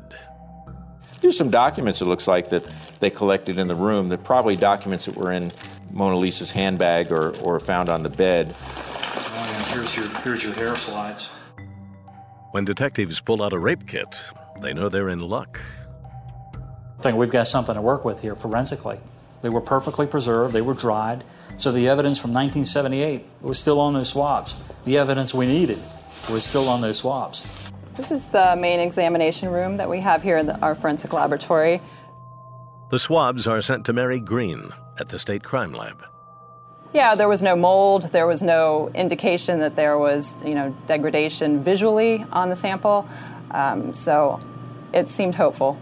There's 1.22 1.38
some 1.38 1.50
documents, 1.50 2.02
it 2.02 2.06
looks 2.06 2.26
like, 2.26 2.48
that 2.48 2.64
they 2.98 3.08
collected 3.08 3.56
in 3.56 3.68
the 3.68 3.76
room. 3.76 4.08
That 4.08 4.24
probably 4.24 4.56
documents 4.56 5.06
that 5.06 5.16
were 5.16 5.30
in 5.30 5.52
Mona 5.92 6.16
Lisa's 6.16 6.50
handbag 6.50 7.12
or, 7.12 7.30
or 7.38 7.60
found 7.60 7.88
on 7.88 8.02
the 8.02 8.08
bed. 8.10 8.54
Oh, 8.58 9.70
here's 9.72 9.96
your, 9.96 10.08
here's 10.22 10.42
your 10.42 10.52
hair 10.54 10.74
slides. 10.74 11.32
When 12.50 12.64
detectives 12.64 13.20
pull 13.20 13.40
out 13.40 13.52
a 13.52 13.58
rape 13.58 13.86
kit, 13.86 14.20
they 14.60 14.74
know 14.74 14.88
they're 14.88 15.08
in 15.08 15.20
luck. 15.20 15.60
I 16.98 17.02
think 17.02 17.16
we've 17.16 17.30
got 17.30 17.46
something 17.46 17.74
to 17.74 17.80
work 17.80 18.04
with 18.04 18.20
here 18.20 18.34
forensically. 18.34 18.98
They 19.42 19.48
were 19.48 19.60
perfectly 19.60 20.06
preserved, 20.06 20.52
they 20.52 20.60
were 20.60 20.74
dried, 20.74 21.24
so 21.56 21.72
the 21.72 21.88
evidence 21.88 22.18
from 22.18 22.32
1978 22.32 23.24
was 23.40 23.58
still 23.58 23.80
on 23.80 23.94
those 23.94 24.08
swabs. 24.10 24.54
The 24.84 24.98
evidence 24.98 25.32
we 25.32 25.46
needed 25.46 25.80
was 26.30 26.44
still 26.44 26.68
on 26.68 26.80
those 26.80 26.98
swabs. 26.98 27.61
This 27.96 28.10
is 28.10 28.26
the 28.28 28.56
main 28.56 28.80
examination 28.80 29.50
room 29.50 29.76
that 29.76 29.88
we 29.88 30.00
have 30.00 30.22
here 30.22 30.38
in 30.38 30.46
the, 30.46 30.58
our 30.60 30.74
forensic 30.74 31.12
laboratory. 31.12 31.82
The 32.90 32.98
swabs 32.98 33.46
are 33.46 33.60
sent 33.60 33.84
to 33.86 33.92
Mary 33.92 34.18
Green 34.18 34.70
at 34.98 35.10
the 35.10 35.18
State 35.18 35.42
Crime 35.42 35.72
Lab. 35.72 36.02
Yeah, 36.94 37.14
there 37.14 37.28
was 37.28 37.42
no 37.42 37.56
mold. 37.56 38.04
There 38.12 38.26
was 38.26 38.42
no 38.42 38.90
indication 38.94 39.60
that 39.60 39.76
there 39.76 39.98
was, 39.98 40.36
you 40.44 40.54
know, 40.54 40.76
degradation 40.86 41.62
visually 41.62 42.24
on 42.32 42.50
the 42.50 42.56
sample. 42.56 43.08
Um, 43.50 43.92
so 43.94 44.40
it 44.92 45.08
seemed 45.08 45.34
hopeful. 45.34 45.78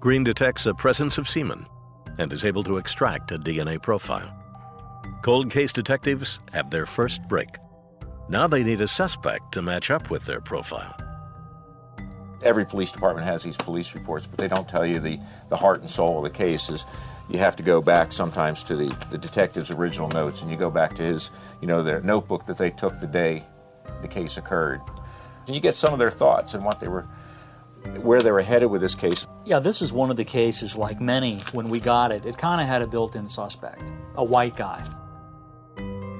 Green 0.00 0.24
detects 0.24 0.66
a 0.66 0.74
presence 0.74 1.16
of 1.16 1.28
semen 1.28 1.66
and 2.18 2.32
is 2.32 2.44
able 2.44 2.64
to 2.64 2.76
extract 2.78 3.32
a 3.32 3.38
DNA 3.38 3.80
profile. 3.80 4.30
Cold 5.22 5.50
case 5.50 5.72
detectives 5.72 6.38
have 6.52 6.70
their 6.70 6.86
first 6.86 7.22
break. 7.28 7.48
Now 8.32 8.46
they 8.46 8.64
need 8.64 8.80
a 8.80 8.88
suspect 8.88 9.52
to 9.52 9.60
match 9.60 9.90
up 9.90 10.08
with 10.08 10.24
their 10.24 10.40
profile. 10.40 10.96
Every 12.42 12.64
police 12.64 12.90
department 12.90 13.26
has 13.26 13.42
these 13.42 13.58
police 13.58 13.94
reports, 13.94 14.26
but 14.26 14.38
they 14.38 14.48
don't 14.48 14.66
tell 14.66 14.86
you 14.86 15.00
the, 15.00 15.20
the 15.50 15.56
heart 15.58 15.82
and 15.82 15.90
soul 15.90 16.16
of 16.16 16.24
the 16.24 16.30
case 16.30 16.70
is 16.70 16.86
you 17.28 17.38
have 17.38 17.56
to 17.56 17.62
go 17.62 17.82
back 17.82 18.10
sometimes 18.10 18.62
to 18.62 18.74
the, 18.74 18.96
the 19.10 19.18
detective's 19.18 19.70
original 19.70 20.08
notes 20.08 20.40
and 20.40 20.50
you 20.50 20.56
go 20.56 20.70
back 20.70 20.96
to 20.96 21.02
his, 21.02 21.30
you 21.60 21.66
know, 21.66 21.82
their 21.82 22.00
notebook 22.00 22.46
that 22.46 22.56
they 22.56 22.70
took 22.70 22.98
the 23.00 23.06
day 23.06 23.44
the 24.00 24.08
case 24.08 24.38
occurred. 24.38 24.80
And 25.46 25.54
you 25.54 25.60
get 25.60 25.76
some 25.76 25.92
of 25.92 25.98
their 25.98 26.10
thoughts 26.10 26.54
and 26.54 26.64
what 26.64 26.80
they 26.80 26.88
were 26.88 27.06
where 28.00 28.22
they 28.22 28.32
were 28.32 28.40
headed 28.40 28.70
with 28.70 28.80
this 28.80 28.94
case. 28.94 29.26
Yeah, 29.44 29.58
this 29.58 29.82
is 29.82 29.92
one 29.92 30.10
of 30.10 30.16
the 30.16 30.24
cases, 30.24 30.74
like 30.74 31.02
many, 31.02 31.40
when 31.52 31.68
we 31.68 31.80
got 31.80 32.12
it, 32.12 32.24
it 32.24 32.38
kind 32.38 32.62
of 32.62 32.66
had 32.66 32.80
a 32.80 32.86
built 32.86 33.14
in 33.14 33.28
suspect, 33.28 33.82
a 34.14 34.24
white 34.24 34.56
guy. 34.56 34.82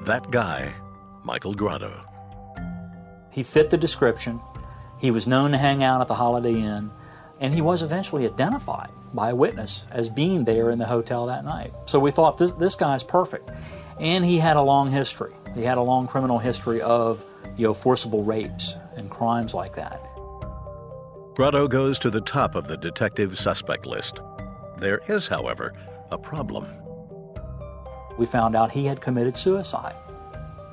That 0.03 0.29
guy, 0.29 0.75
Michael 1.23 1.53
Grotto. 1.53 2.01
He 3.31 3.43
fit 3.43 3.69
the 3.69 3.77
description. 3.77 4.39
He 4.99 5.11
was 5.11 5.27
known 5.27 5.51
to 5.51 5.57
hang 5.57 5.83
out 5.83 6.01
at 6.01 6.07
the 6.07 6.13
Holiday 6.13 6.53
Inn, 6.53 6.91
and 7.39 7.53
he 7.53 7.61
was 7.61 7.83
eventually 7.83 8.25
identified 8.25 8.89
by 9.13 9.31
a 9.31 9.35
witness 9.35 9.85
as 9.91 10.09
being 10.09 10.43
there 10.43 10.69
in 10.69 10.79
the 10.79 10.85
hotel 10.85 11.25
that 11.27 11.45
night. 11.45 11.73
So 11.85 11.99
we 11.99 12.11
thought 12.11 12.37
this, 12.37 12.51
this 12.51 12.75
guy's 12.75 13.03
perfect. 13.03 13.49
And 13.99 14.25
he 14.25 14.37
had 14.37 14.57
a 14.57 14.61
long 14.61 14.89
history. 14.89 15.33
He 15.53 15.63
had 15.63 15.77
a 15.77 15.81
long 15.81 16.07
criminal 16.07 16.39
history 16.39 16.81
of 16.81 17.23
you 17.57 17.67
know, 17.67 17.73
forcible 17.73 18.23
rapes 18.23 18.77
and 18.95 19.09
crimes 19.09 19.53
like 19.53 19.75
that. 19.75 20.01
Grotto 21.35 21.67
goes 21.67 21.97
to 21.99 22.09
the 22.09 22.21
top 22.21 22.55
of 22.55 22.67
the 22.67 22.77
detective 22.77 23.37
suspect 23.37 23.85
list. 23.85 24.19
There 24.77 25.01
is, 25.07 25.27
however, 25.27 25.73
a 26.11 26.17
problem. 26.17 26.67
We 28.17 28.25
found 28.25 28.55
out 28.55 28.71
he 28.71 28.85
had 28.85 29.01
committed 29.01 29.35
suicide, 29.35 29.95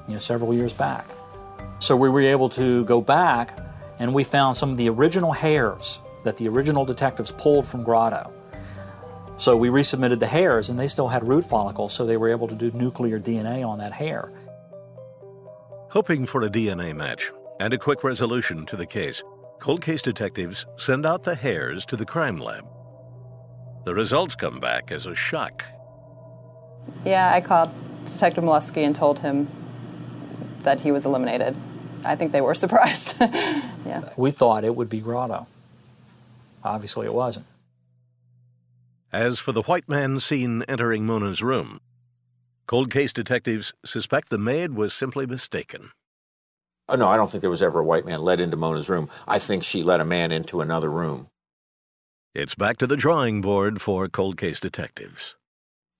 you 0.06 0.14
know, 0.14 0.18
several 0.18 0.54
years 0.54 0.72
back. 0.72 1.06
So 1.78 1.96
we 1.96 2.08
were 2.08 2.20
able 2.20 2.48
to 2.50 2.84
go 2.84 3.00
back 3.00 3.58
and 3.98 4.14
we 4.14 4.24
found 4.24 4.56
some 4.56 4.70
of 4.70 4.76
the 4.76 4.88
original 4.88 5.32
hairs 5.32 6.00
that 6.24 6.36
the 6.36 6.48
original 6.48 6.84
detectives 6.84 7.32
pulled 7.32 7.66
from 7.66 7.82
Grotto. 7.82 8.32
So 9.36 9.56
we 9.56 9.68
resubmitted 9.68 10.20
the 10.20 10.26
hairs 10.26 10.68
and 10.68 10.78
they 10.78 10.86
still 10.86 11.08
had 11.08 11.26
root 11.26 11.44
follicles, 11.46 11.94
so 11.94 12.04
they 12.04 12.18
were 12.18 12.28
able 12.28 12.46
to 12.48 12.54
do 12.54 12.70
nuclear 12.72 13.18
DNA 13.18 13.66
on 13.66 13.78
that 13.78 13.92
hair. 13.92 14.30
Hoping 15.90 16.26
for 16.26 16.42
a 16.42 16.50
DNA 16.50 16.94
match 16.94 17.32
and 17.58 17.72
a 17.72 17.78
quick 17.78 18.04
resolution 18.04 18.66
to 18.66 18.76
the 18.76 18.86
case, 18.86 19.22
cold 19.58 19.80
case 19.82 20.02
detectives 20.02 20.66
send 20.76 21.06
out 21.06 21.24
the 21.24 21.34
hairs 21.34 21.86
to 21.86 21.96
the 21.96 22.04
crime 22.04 22.36
lab. 22.36 22.66
The 23.86 23.94
results 23.94 24.34
come 24.34 24.60
back 24.60 24.92
as 24.92 25.06
a 25.06 25.14
shock. 25.14 25.64
Yeah, 27.04 27.32
I 27.32 27.40
called 27.40 27.70
Detective 28.04 28.44
Molesky 28.44 28.84
and 28.84 28.94
told 28.94 29.18
him 29.18 29.48
that 30.62 30.80
he 30.80 30.92
was 30.92 31.06
eliminated. 31.06 31.56
I 32.04 32.16
think 32.16 32.32
they 32.32 32.40
were 32.40 32.54
surprised. 32.64 33.16
yeah. 33.20 34.10
We 34.16 34.30
thought 34.30 34.64
it 34.64 34.76
would 34.76 34.88
be 34.88 35.00
Grotto. 35.00 35.46
Obviously, 36.64 37.06
it 37.06 37.14
wasn't. 37.14 37.46
As 39.12 39.38
for 39.38 39.52
the 39.52 39.62
white 39.62 39.88
man 39.88 40.20
seen 40.20 40.62
entering 40.68 41.04
Mona's 41.04 41.42
room, 41.42 41.80
cold 42.66 42.90
case 42.90 43.12
detectives 43.12 43.72
suspect 43.84 44.28
the 44.30 44.38
maid 44.38 44.74
was 44.74 44.94
simply 44.94 45.26
mistaken. 45.26 45.90
Oh, 46.88 46.96
no, 46.96 47.08
I 47.08 47.16
don't 47.16 47.30
think 47.30 47.40
there 47.40 47.50
was 47.50 47.62
ever 47.62 47.80
a 47.80 47.84
white 47.84 48.04
man 48.04 48.20
let 48.20 48.40
into 48.40 48.56
Mona's 48.56 48.88
room. 48.88 49.08
I 49.26 49.38
think 49.38 49.62
she 49.64 49.82
let 49.82 50.00
a 50.00 50.04
man 50.04 50.32
into 50.32 50.60
another 50.60 50.90
room. 50.90 51.28
It's 52.34 52.54
back 52.54 52.76
to 52.78 52.86
the 52.86 52.96
drawing 52.96 53.40
board 53.40 53.80
for 53.80 54.08
cold 54.08 54.36
case 54.36 54.60
detectives. 54.60 55.34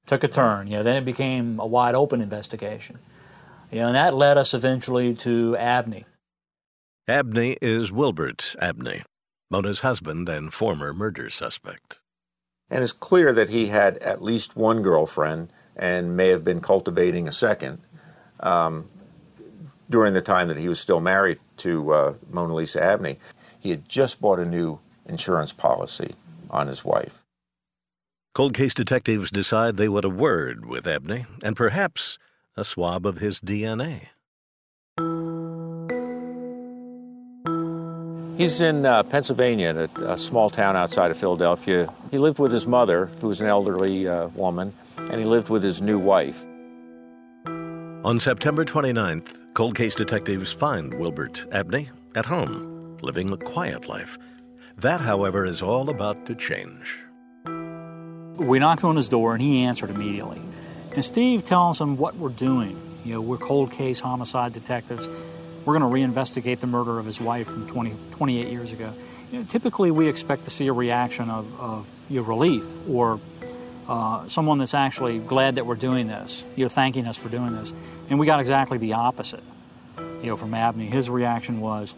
Took 0.07 0.23
a 0.25 0.29
turn. 0.29 0.67
Yeah, 0.69 0.83
then 0.83 0.97
it 0.97 1.05
became 1.05 1.59
a 1.61 1.67
wide 1.67 1.95
open 1.95 2.21
investigation. 2.21 2.99
You 3.71 3.81
know, 3.81 3.87
and 3.89 3.97
that 3.97 4.15
led 4.15 4.37
us 4.37 4.53
eventually 4.53 5.15
to 5.15 5.57
Abney. 5.57 6.05
Abney 7.07 7.57
is 7.63 7.93
Wilbert 7.93 8.57
Abney, 8.61 9.03
Mona's 9.51 9.81
husband 9.81 10.29
and 10.29 10.53
former 10.53 10.93
murder 10.93 11.31
suspect. 11.31 12.01
And 12.69 12.83
it's 12.83 12.93
clear 12.93 13.33
that 13.33 13.49
he 13.49 13.67
had 13.67 13.99
at 13.99 14.23
least 14.23 14.57
one 14.57 14.83
girlfriend 14.83 15.53
and 15.77 16.17
may 16.17 16.29
have 16.29 16.45
been 16.45 16.61
cultivating 16.61 17.27
a 17.27 17.33
second 17.33 17.81
um, 18.41 18.89
during 19.89 20.15
the 20.15 20.21
time 20.21 20.49
that 20.49 20.57
he 20.57 20.69
was 20.69 20.81
still 20.81 21.01
married 21.01 21.39
to 21.59 21.93
uh, 21.93 22.15
Mona 22.31 22.55
Lisa 22.55 22.83
Abney. 22.83 23.19
He 23.59 23.71
had 23.71 23.89
just 23.89 24.21
bought 24.21 24.39
a 24.39 24.45
new 24.45 24.79
insurance 25.07 25.53
policy 25.53 26.15
on 26.49 26.69
his 26.69 26.85
wife. 26.85 27.25
Cold 28.35 28.55
case 28.55 28.75
detectives 28.75 29.31
decide 29.31 29.77
they 29.77 29.89
want 29.89 30.05
a 30.05 30.09
word 30.09 30.67
with 30.67 30.87
Abney 30.87 31.27
and 31.43 31.57
perhaps 31.57 32.19
a 32.61 32.65
swab 32.65 33.07
of 33.07 33.19
his 33.19 33.41
DNA. 33.41 34.09
He's 38.37 38.61
in 38.61 38.87
uh, 38.87 39.03
Pennsylvania, 39.03 39.89
a, 39.97 40.13
a, 40.13 40.19
small 40.19 40.51
town 40.51 40.77
outside 40.77 41.11
of 41.11 41.19
Philadelphia. 41.19 41.93
He 42.11 42.19
lived 42.19 42.39
with 42.39 42.53
his 42.53 42.67
mother, 42.67 43.07
who 43.21 43.29
was 43.29 43.41
an 43.41 43.47
elderly 43.47 44.07
uh, 44.07 44.29
woman, 44.29 44.73
and 44.97 45.15
he 45.21 45.25
lived 45.25 45.49
with 45.49 45.63
his 45.63 45.81
new 45.83 45.99
wife. 45.99 46.47
On 47.47 48.19
September 48.19 48.65
29th, 48.65 49.37
cold 49.55 49.75
case 49.75 49.95
detectives 49.95 50.53
find 50.53 50.95
Wilbert 50.95 51.47
Abney 51.53 51.89
at 52.15 52.27
home, 52.27 52.99
living 53.03 53.33
a 53.33 53.37
quiet 53.37 53.89
life. 53.89 54.19
That, 54.77 55.01
however, 55.01 55.45
is 55.45 55.61
all 55.63 55.91
about 55.91 56.25
to 56.27 56.35
change. 56.35 56.99
We 58.37 58.59
knocked 58.59 58.85
on 58.85 58.97
his 58.97 59.09
door 59.09 59.35
and 59.35 59.43
he 59.43 59.65
answered 59.65 59.91
immediately. 59.91 60.41
And 60.95 61.05
Steve 61.05 61.45
tells 61.45 61.81
him 61.81 61.97
what 61.97 62.17
we're 62.17 62.31
doing. 62.31 62.81
You 63.05 63.15
know, 63.15 63.21
we're 63.21 63.39
cold 63.39 63.71
case 63.71 64.01
homicide 64.01 64.53
detectives 64.53 65.09
we're 65.65 65.79
going 65.79 65.91
to 65.91 66.21
reinvestigate 66.21 66.61
the 66.61 66.67
murder 66.67 66.99
of 66.99 67.07
his 67.07 67.21
wife 67.21 67.49
from 67.49 67.67
20, 67.69 67.95
28 68.13 68.49
years 68.49 68.73
ago. 68.73 68.93
You 69.31 69.41
know, 69.41 69.45
typically, 69.45 69.91
we 69.91 70.09
expect 70.09 70.45
to 70.45 70.51
see 70.51 70.67
a 70.67 70.73
reaction 70.73 71.31
of, 71.31 71.61
of 71.61 71.89
you 72.09 72.21
know, 72.21 72.27
relief 72.27 72.65
or 72.89 73.21
uh, 73.89 74.27
someone 74.27 74.59
that's 74.59 74.75
actually 74.75 75.19
glad 75.19 75.57
that 75.57 75.67
we're 75.67 75.75
doing 75.75 76.07
this, 76.07 76.47
you 76.57 76.65
know, 76.65 76.69
thanking 76.69 77.07
us 77.07 77.17
for 77.17 77.29
doing 77.29 77.55
this. 77.55 77.75
And 78.09 78.19
we 78.19 78.27
got 78.27 78.41
exactly 78.41 78.79
the 78.79 78.95
opposite, 78.95 79.43
you 79.99 80.29
know, 80.29 80.37
from 80.37 80.55
Abney. 80.55 80.87
His 80.87 81.11
reaction 81.11 81.61
was, 81.61 81.95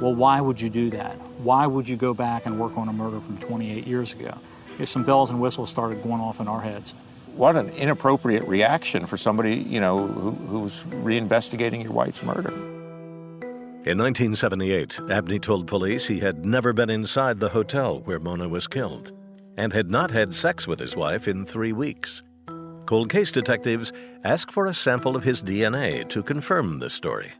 well, 0.00 0.14
why 0.14 0.40
would 0.40 0.60
you 0.60 0.70
do 0.70 0.90
that? 0.90 1.16
Why 1.42 1.66
would 1.66 1.88
you 1.88 1.96
go 1.96 2.14
back 2.14 2.46
and 2.46 2.58
work 2.58 2.78
on 2.78 2.88
a 2.88 2.92
murder 2.92 3.20
from 3.20 3.38
28 3.38 3.86
years 3.86 4.12
ago? 4.14 4.38
You 4.72 4.78
know, 4.80 4.84
some 4.84 5.04
bells 5.04 5.30
and 5.30 5.40
whistles 5.40 5.68
started 5.68 6.02
going 6.02 6.20
off 6.20 6.40
in 6.40 6.48
our 6.48 6.60
heads. 6.60 6.94
What 7.36 7.56
an 7.56 7.70
inappropriate 7.70 8.46
reaction 8.46 9.06
for 9.06 9.16
somebody, 9.16 9.56
you 9.56 9.80
know, 9.80 10.06
who, 10.06 10.30
who's 10.32 10.80
reinvestigating 10.80 11.84
your 11.84 11.92
wife's 11.92 12.22
murder. 12.22 12.52
In 13.86 13.96
1978, 13.96 15.00
Abney 15.10 15.38
told 15.38 15.66
police 15.66 16.06
he 16.06 16.20
had 16.20 16.44
never 16.44 16.74
been 16.74 16.90
inside 16.90 17.40
the 17.40 17.48
hotel 17.48 18.00
where 18.00 18.18
Mona 18.18 18.46
was 18.46 18.66
killed 18.66 19.12
and 19.56 19.72
had 19.72 19.90
not 19.90 20.10
had 20.10 20.34
sex 20.34 20.66
with 20.66 20.78
his 20.78 20.96
wife 20.96 21.26
in 21.26 21.46
three 21.46 21.72
weeks. 21.72 22.22
Cold 22.84 23.08
case 23.08 23.32
detectives 23.32 23.92
asked 24.24 24.52
for 24.52 24.66
a 24.66 24.74
sample 24.74 25.16
of 25.16 25.24
his 25.24 25.40
DNA 25.40 26.08
to 26.10 26.22
confirm 26.22 26.78
the 26.78 26.90
story. 26.90 27.32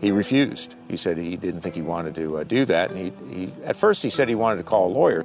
He 0.00 0.10
refused. 0.10 0.74
He 0.88 0.96
said 0.96 1.16
he 1.16 1.36
didn't 1.36 1.60
think 1.60 1.74
he 1.74 1.82
wanted 1.82 2.14
to 2.16 2.38
uh, 2.38 2.44
do 2.44 2.64
that, 2.64 2.90
and 2.90 2.98
he, 2.98 3.12
he, 3.34 3.52
at 3.64 3.76
first 3.76 4.02
he 4.02 4.10
said 4.10 4.28
he 4.28 4.34
wanted 4.34 4.56
to 4.56 4.62
call 4.62 4.88
a 4.88 4.92
lawyer. 4.92 5.24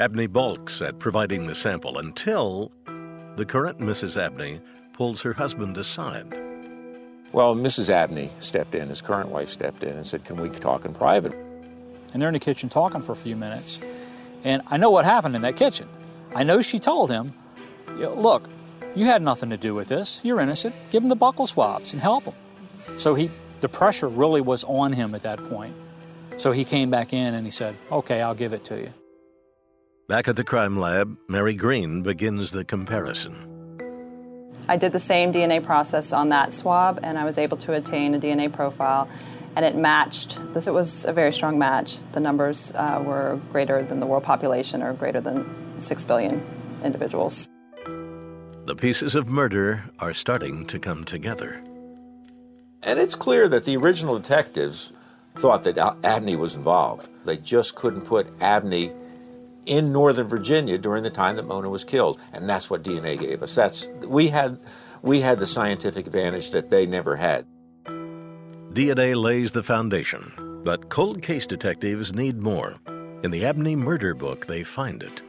Abney 0.00 0.28
balks 0.28 0.80
at 0.80 0.98
providing 0.98 1.46
the 1.46 1.54
sample 1.54 1.98
until 1.98 2.72
the 3.36 3.44
current 3.44 3.80
Mrs. 3.80 4.16
Abney 4.16 4.58
pulls 4.94 5.20
her 5.20 5.34
husband 5.34 5.76
aside. 5.76 6.34
Well, 7.32 7.54
Mrs. 7.54 7.90
Abney 7.90 8.30
stepped 8.40 8.74
in, 8.74 8.88
his 8.88 9.02
current 9.02 9.28
wife 9.28 9.50
stepped 9.50 9.84
in 9.84 9.94
and 9.94 10.06
said, 10.06 10.24
Can 10.24 10.36
we 10.36 10.48
talk 10.48 10.86
in 10.86 10.94
private? 10.94 11.34
And 12.14 12.22
they're 12.22 12.30
in 12.30 12.32
the 12.32 12.40
kitchen 12.40 12.70
talking 12.70 13.02
for 13.02 13.12
a 13.12 13.16
few 13.16 13.36
minutes. 13.36 13.78
And 14.42 14.62
I 14.68 14.78
know 14.78 14.90
what 14.90 15.04
happened 15.04 15.36
in 15.36 15.42
that 15.42 15.56
kitchen. 15.56 15.86
I 16.34 16.44
know 16.44 16.62
she 16.62 16.78
told 16.78 17.10
him, 17.10 17.34
Look, 17.98 18.48
you 18.96 19.04
had 19.04 19.20
nothing 19.20 19.50
to 19.50 19.58
do 19.58 19.74
with 19.74 19.88
this. 19.88 20.22
You're 20.24 20.40
innocent. 20.40 20.74
Give 20.90 21.02
him 21.02 21.10
the 21.10 21.14
buccal 21.14 21.46
swabs 21.46 21.92
and 21.92 22.00
help 22.00 22.24
him. 22.24 22.34
So 22.96 23.14
he, 23.14 23.30
the 23.60 23.68
pressure 23.68 24.08
really 24.08 24.40
was 24.40 24.64
on 24.64 24.94
him 24.94 25.14
at 25.14 25.24
that 25.24 25.44
point. 25.44 25.74
So 26.38 26.52
he 26.52 26.64
came 26.64 26.90
back 26.90 27.12
in 27.12 27.34
and 27.34 27.46
he 27.46 27.50
said, 27.50 27.76
Okay, 27.92 28.22
I'll 28.22 28.34
give 28.34 28.54
it 28.54 28.64
to 28.64 28.80
you. 28.80 28.94
Back 30.10 30.26
at 30.26 30.34
the 30.34 30.42
crime 30.42 30.76
lab, 30.76 31.16
Mary 31.28 31.54
Green 31.54 32.02
begins 32.02 32.50
the 32.50 32.64
comparison. 32.64 33.32
I 34.68 34.76
did 34.76 34.90
the 34.90 34.98
same 34.98 35.32
DNA 35.32 35.64
process 35.64 36.12
on 36.12 36.30
that 36.30 36.52
swab, 36.52 36.98
and 37.04 37.16
I 37.16 37.24
was 37.24 37.38
able 37.38 37.56
to 37.58 37.74
attain 37.74 38.16
a 38.16 38.18
DNA 38.18 38.52
profile, 38.52 39.08
and 39.54 39.64
it 39.64 39.76
matched. 39.76 40.40
This 40.52 40.66
it 40.66 40.74
was 40.74 41.04
a 41.04 41.12
very 41.12 41.32
strong 41.32 41.60
match. 41.60 42.00
The 42.10 42.18
numbers 42.18 42.72
uh, 42.74 43.00
were 43.06 43.38
greater 43.52 43.84
than 43.84 44.00
the 44.00 44.06
world 44.06 44.24
population, 44.24 44.82
or 44.82 44.94
greater 44.94 45.20
than 45.20 45.48
six 45.80 46.04
billion 46.04 46.44
individuals. 46.82 47.48
The 48.66 48.74
pieces 48.76 49.14
of 49.14 49.28
murder 49.28 49.84
are 50.00 50.12
starting 50.12 50.66
to 50.66 50.80
come 50.80 51.04
together. 51.04 51.62
And 52.82 52.98
it's 52.98 53.14
clear 53.14 53.46
that 53.46 53.64
the 53.64 53.76
original 53.76 54.18
detectives 54.18 54.90
thought 55.36 55.62
that 55.62 55.78
Abney 56.02 56.34
was 56.34 56.56
involved. 56.56 57.08
They 57.24 57.36
just 57.36 57.76
couldn't 57.76 58.00
put 58.00 58.26
Abney 58.42 58.90
in 59.70 59.92
Northern 59.92 60.26
Virginia 60.26 60.76
during 60.76 61.04
the 61.04 61.10
time 61.10 61.36
that 61.36 61.46
Mona 61.46 61.70
was 61.70 61.84
killed, 61.84 62.20
and 62.32 62.50
that's 62.50 62.68
what 62.68 62.82
DNA 62.82 63.18
gave 63.18 63.40
us. 63.40 63.54
That's 63.54 63.86
we 64.04 64.26
had 64.28 64.58
we 65.00 65.20
had 65.20 65.38
the 65.38 65.46
scientific 65.46 66.08
advantage 66.08 66.50
that 66.50 66.70
they 66.70 66.86
never 66.86 67.14
had. 67.16 67.46
DNA 68.74 69.14
lays 69.14 69.52
the 69.52 69.62
foundation, 69.62 70.32
but 70.64 70.88
cold 70.88 71.22
case 71.22 71.46
detectives 71.46 72.12
need 72.12 72.42
more. 72.42 72.78
In 73.22 73.30
the 73.30 73.46
Abney 73.46 73.76
murder 73.76 74.12
book, 74.12 74.46
they 74.46 74.64
find 74.64 75.04
it. 75.04 75.22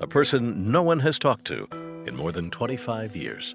A 0.00 0.06
person 0.06 0.72
no 0.72 0.82
one 0.82 0.98
has 0.98 1.18
talked 1.18 1.44
to 1.46 1.68
in 2.06 2.16
more 2.16 2.32
than 2.32 2.50
25 2.50 3.14
years. 3.14 3.54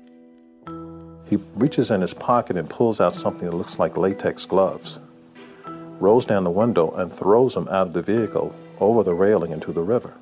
He 1.29 1.37
reaches 1.55 1.91
in 1.91 2.01
his 2.01 2.13
pocket 2.13 2.55
and 2.55 2.69
pulls 2.69 3.01
out 3.01 3.13
something 3.13 3.49
that 3.49 3.55
looks 3.55 3.77
like 3.77 3.97
latex 3.97 4.45
gloves, 4.45 4.97
rolls 5.99 6.25
down 6.25 6.45
the 6.45 6.49
window, 6.49 6.89
and 6.91 7.13
throws 7.13 7.53
them 7.53 7.67
out 7.67 7.87
of 7.87 7.93
the 7.93 8.01
vehicle 8.01 8.55
over 8.79 9.03
the 9.03 9.13
railing 9.13 9.51
into 9.51 9.71
the 9.71 9.81
river. 9.81 10.13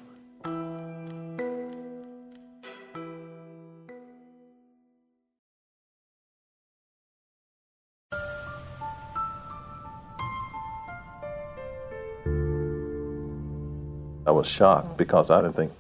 I 14.26 14.32
was 14.32 14.48
shocked 14.48 14.98
because 14.98 15.30
I 15.30 15.42
didn't 15.42 15.56
think 15.56 15.72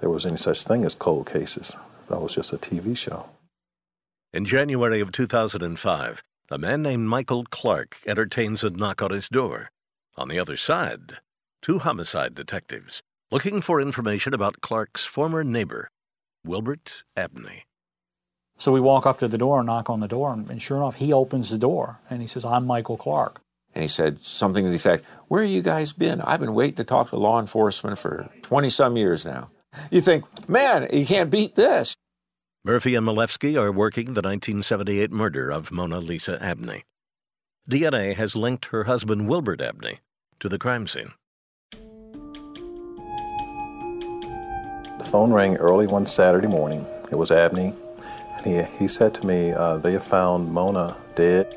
there 0.00 0.10
was 0.10 0.24
any 0.24 0.36
such 0.36 0.62
thing 0.62 0.84
as 0.84 0.94
cold 0.94 1.26
cases. 1.26 1.74
That 2.08 2.20
was 2.20 2.36
just 2.36 2.52
a 2.52 2.56
TV 2.56 2.96
show. 2.96 3.26
In 4.32 4.44
January 4.44 5.00
of 5.00 5.10
2005, 5.10 6.22
a 6.50 6.58
man 6.58 6.82
named 6.82 7.08
Michael 7.08 7.44
Clark 7.50 7.98
entertains 8.06 8.62
a 8.62 8.70
knock 8.70 9.02
on 9.02 9.10
his 9.10 9.28
door. 9.28 9.70
On 10.16 10.28
the 10.28 10.38
other 10.38 10.56
side, 10.56 11.18
two 11.66 11.80
homicide 11.80 12.32
detectives 12.32 13.02
looking 13.32 13.60
for 13.60 13.80
information 13.80 14.32
about 14.32 14.60
Clark's 14.60 15.04
former 15.04 15.42
neighbor, 15.42 15.90
Wilbert 16.44 17.02
Abney. 17.16 17.64
So 18.56 18.70
we 18.70 18.80
walk 18.80 19.04
up 19.04 19.18
to 19.18 19.26
the 19.26 19.36
door 19.36 19.58
and 19.58 19.66
knock 19.66 19.90
on 19.90 19.98
the 19.98 20.06
door, 20.06 20.32
and 20.32 20.62
sure 20.62 20.76
enough, 20.76 20.94
he 20.94 21.12
opens 21.12 21.50
the 21.50 21.58
door 21.58 21.98
and 22.08 22.20
he 22.20 22.28
says, 22.28 22.44
I'm 22.44 22.66
Michael 22.66 22.96
Clark. 22.96 23.40
And 23.74 23.82
he 23.82 23.88
said 23.88 24.24
something 24.24 24.62
to 24.62 24.70
the 24.70 24.76
effect, 24.76 25.04
Where 25.26 25.42
have 25.42 25.50
you 25.50 25.60
guys 25.60 25.92
been? 25.92 26.20
I've 26.20 26.38
been 26.38 26.54
waiting 26.54 26.76
to 26.76 26.84
talk 26.84 27.10
to 27.10 27.16
law 27.16 27.40
enforcement 27.40 27.98
for 27.98 28.30
20 28.42 28.70
some 28.70 28.96
years 28.96 29.26
now. 29.26 29.50
You 29.90 30.00
think, 30.00 30.24
man, 30.48 30.86
you 30.92 31.04
can't 31.04 31.32
beat 31.32 31.56
this. 31.56 31.96
Murphy 32.64 32.94
and 32.94 33.04
Malevsky 33.04 33.60
are 33.60 33.72
working 33.72 34.14
the 34.14 34.22
1978 34.22 35.10
murder 35.10 35.50
of 35.50 35.72
Mona 35.72 35.98
Lisa 35.98 36.40
Abney. 36.40 36.84
DNA 37.68 38.14
has 38.14 38.36
linked 38.36 38.66
her 38.66 38.84
husband 38.84 39.28
Wilbert 39.28 39.60
Abney 39.60 39.98
to 40.38 40.48
the 40.48 40.60
crime 40.60 40.86
scene. 40.86 41.10
Phone 45.06 45.32
rang 45.32 45.56
early 45.56 45.86
one 45.86 46.06
Saturday 46.06 46.48
morning. 46.48 46.84
It 47.10 47.14
was 47.14 47.30
Abney. 47.30 47.72
And 48.36 48.46
he, 48.46 48.62
he 48.78 48.88
said 48.88 49.14
to 49.14 49.26
me, 49.26 49.52
uh, 49.52 49.78
They 49.78 49.92
have 49.92 50.04
found 50.04 50.52
Mona 50.52 50.96
dead. 51.14 51.56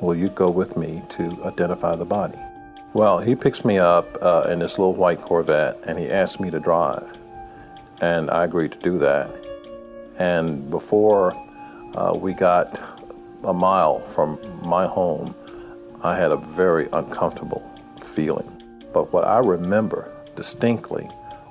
Will 0.00 0.14
you 0.14 0.28
go 0.28 0.50
with 0.50 0.76
me 0.76 1.02
to 1.10 1.44
identify 1.44 1.96
the 1.96 2.04
body? 2.04 2.38
Well, 2.92 3.18
he 3.20 3.34
picks 3.34 3.64
me 3.64 3.78
up 3.78 4.18
uh, 4.20 4.48
in 4.50 4.58
this 4.58 4.78
little 4.78 4.94
white 4.94 5.22
Corvette 5.22 5.78
and 5.84 5.98
he 5.98 6.08
asked 6.08 6.40
me 6.40 6.50
to 6.50 6.58
drive. 6.58 7.06
And 8.00 8.30
I 8.30 8.44
agreed 8.44 8.72
to 8.72 8.78
do 8.78 8.98
that. 8.98 9.30
And 10.18 10.68
before 10.70 11.34
uh, 11.94 12.16
we 12.16 12.32
got 12.32 12.80
a 13.44 13.54
mile 13.54 14.00
from 14.08 14.38
my 14.62 14.86
home, 14.86 15.34
I 16.02 16.16
had 16.16 16.32
a 16.32 16.36
very 16.36 16.88
uncomfortable 16.92 17.62
feeling. 18.02 18.50
But 18.92 19.12
what 19.12 19.24
I 19.24 19.38
remember 19.38 20.12
distinctly 20.34 21.08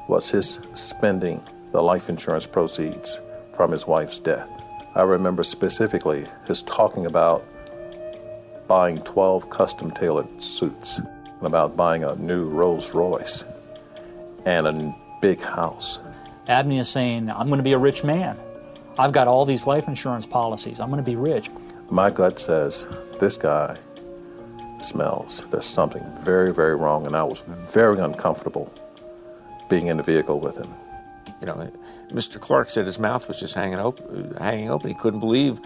was 0.07 0.29
his 0.29 0.59
spending 0.73 1.43
the 1.71 1.81
life 1.81 2.09
insurance 2.09 2.47
proceeds 2.47 3.19
from 3.53 3.71
his 3.71 3.85
wife's 3.85 4.19
death. 4.19 4.49
I 4.95 5.01
remember 5.01 5.43
specifically 5.43 6.25
his 6.47 6.61
talking 6.63 7.05
about 7.05 7.45
buying 8.67 8.97
12 8.99 9.49
custom 9.49 9.91
tailored 9.91 10.41
suits, 10.41 10.97
and 10.97 11.47
about 11.47 11.77
buying 11.77 12.03
a 12.03 12.15
new 12.15 12.45
Rolls 12.45 12.93
Royce 12.93 13.45
and 14.45 14.67
a 14.67 14.95
big 15.21 15.39
house. 15.41 15.99
Abney 16.47 16.79
is 16.79 16.89
saying, 16.89 17.29
I'm 17.29 17.47
going 17.47 17.57
to 17.57 17.63
be 17.63 17.73
a 17.73 17.77
rich 17.77 18.03
man. 18.03 18.37
I've 18.97 19.11
got 19.11 19.27
all 19.27 19.45
these 19.45 19.67
life 19.67 19.87
insurance 19.87 20.25
policies. 20.25 20.79
I'm 20.79 20.89
going 20.89 21.03
to 21.03 21.09
be 21.09 21.15
rich. 21.15 21.49
My 21.89 22.09
gut 22.09 22.39
says 22.39 22.87
this 23.19 23.37
guy 23.37 23.77
smells. 24.79 25.43
There's 25.51 25.65
something 25.65 26.03
very, 26.19 26.53
very 26.53 26.75
wrong, 26.75 27.05
and 27.05 27.15
I 27.15 27.23
was 27.23 27.41
very 27.41 27.99
uncomfortable 27.99 28.73
being 29.69 29.87
in 29.87 29.97
the 29.97 30.03
vehicle 30.03 30.39
with 30.39 30.57
him. 30.57 30.73
You 31.41 31.47
know, 31.47 31.71
Mr. 32.09 32.39
Clark 32.39 32.69
said 32.69 32.85
his 32.85 32.99
mouth 32.99 33.27
was 33.27 33.39
just 33.39 33.53
hanging 33.53 33.79
open. 33.79 34.35
Hanging 34.39 34.69
open. 34.69 34.89
He 34.89 34.95
couldn't 34.95 35.19
believe 35.19 35.59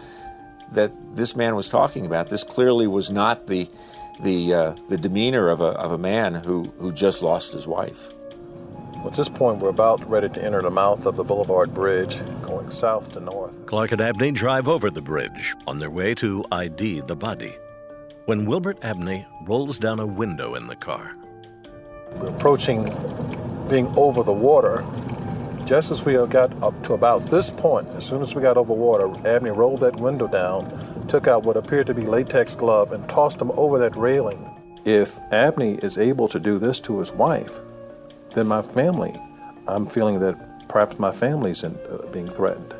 that 0.72 0.92
this 1.16 1.36
man 1.36 1.56
was 1.56 1.70
talking 1.70 2.06
about. 2.06 2.30
This 2.30 2.44
clearly 2.44 2.88
was 2.88 3.10
not 3.10 3.48
the 3.48 3.70
the 4.22 4.54
uh, 4.54 4.76
the 4.90 4.98
demeanor 4.98 5.50
of 5.50 5.62
a 5.62 5.70
of 5.78 5.92
a 5.92 5.98
man 5.98 6.36
who 6.36 6.64
who 6.78 6.92
just 6.92 7.22
lost 7.22 7.54
his 7.54 7.68
wife. 7.68 8.14
At 9.06 9.14
this 9.14 9.30
point, 9.30 9.60
we're 9.60 9.70
about 9.70 10.08
ready 10.08 10.30
to 10.30 10.44
enter 10.44 10.62
the 10.62 10.70
mouth 10.70 11.08
of 11.08 11.16
the 11.16 11.24
Boulevard 11.24 11.74
Bridge, 11.74 12.22
going 12.44 12.70
south 12.70 13.14
to 13.14 13.20
north. 13.20 13.66
Clark 13.66 13.94
and 13.94 14.02
Abney 14.02 14.32
drive 14.32 14.68
over 14.68 14.92
the 14.92 15.02
bridge 15.02 15.56
on 15.66 15.80
their 15.80 15.90
way 15.90 16.14
to 16.16 16.46
ID 16.52 17.02
the 17.02 17.16
body. 17.16 17.56
When 18.26 18.46
Wilbert 18.46 18.78
Abney 18.84 19.26
rolls 19.46 19.80
down 19.80 20.00
a 20.00 20.06
window 20.06 20.54
in 20.54 20.68
the 20.68 20.76
car, 20.76 21.16
we're 22.18 22.28
approaching 22.28 22.86
being 23.70 23.88
over 23.98 24.24
the 24.24 24.34
water. 24.34 24.86
Just 25.66 25.92
as 25.92 26.04
we 26.04 26.14
got 26.28 26.52
up 26.62 26.82
to 26.84 26.94
about 26.94 27.22
this 27.24 27.50
point, 27.50 27.88
as 27.90 28.06
soon 28.06 28.22
as 28.22 28.36
we 28.36 28.42
got 28.42 28.58
over 28.58 28.74
water, 28.74 29.08
Abney 29.26 29.52
rolled 29.52 29.80
that 29.80 29.96
window 29.96 30.28
down, 30.28 30.68
took 31.08 31.28
out 31.28 31.44
what 31.44 31.56
appeared 31.56 31.88
to 31.88 31.94
be 31.94 32.02
latex 32.02 32.56
glove, 32.56 32.92
and 32.92 33.08
tossed 33.08 33.40
them 33.40 33.52
over 33.52 33.80
that 33.80 33.96
railing. 33.96 34.50
If 34.84 35.20
Abney 35.32 35.76
is 35.76 35.98
able 35.98 36.28
to 36.28 36.40
do 36.40 36.58
this 36.58 36.80
to 36.82 37.00
his 37.00 37.12
wife, 37.12 37.60
then 38.34 38.48
my 38.48 38.62
family, 38.62 39.14
I'm 39.68 39.88
feeling 39.88 40.20
that 40.20 40.68
perhaps 40.68 40.98
my 41.00 41.12
family's 41.12 41.64
in, 41.64 41.78
uh, 41.90 42.08
being 42.12 42.28
threatened. 42.28 42.74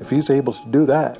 If 0.00 0.10
he's 0.10 0.30
able 0.30 0.52
to 0.52 0.68
do 0.70 0.86
that, 0.86 1.16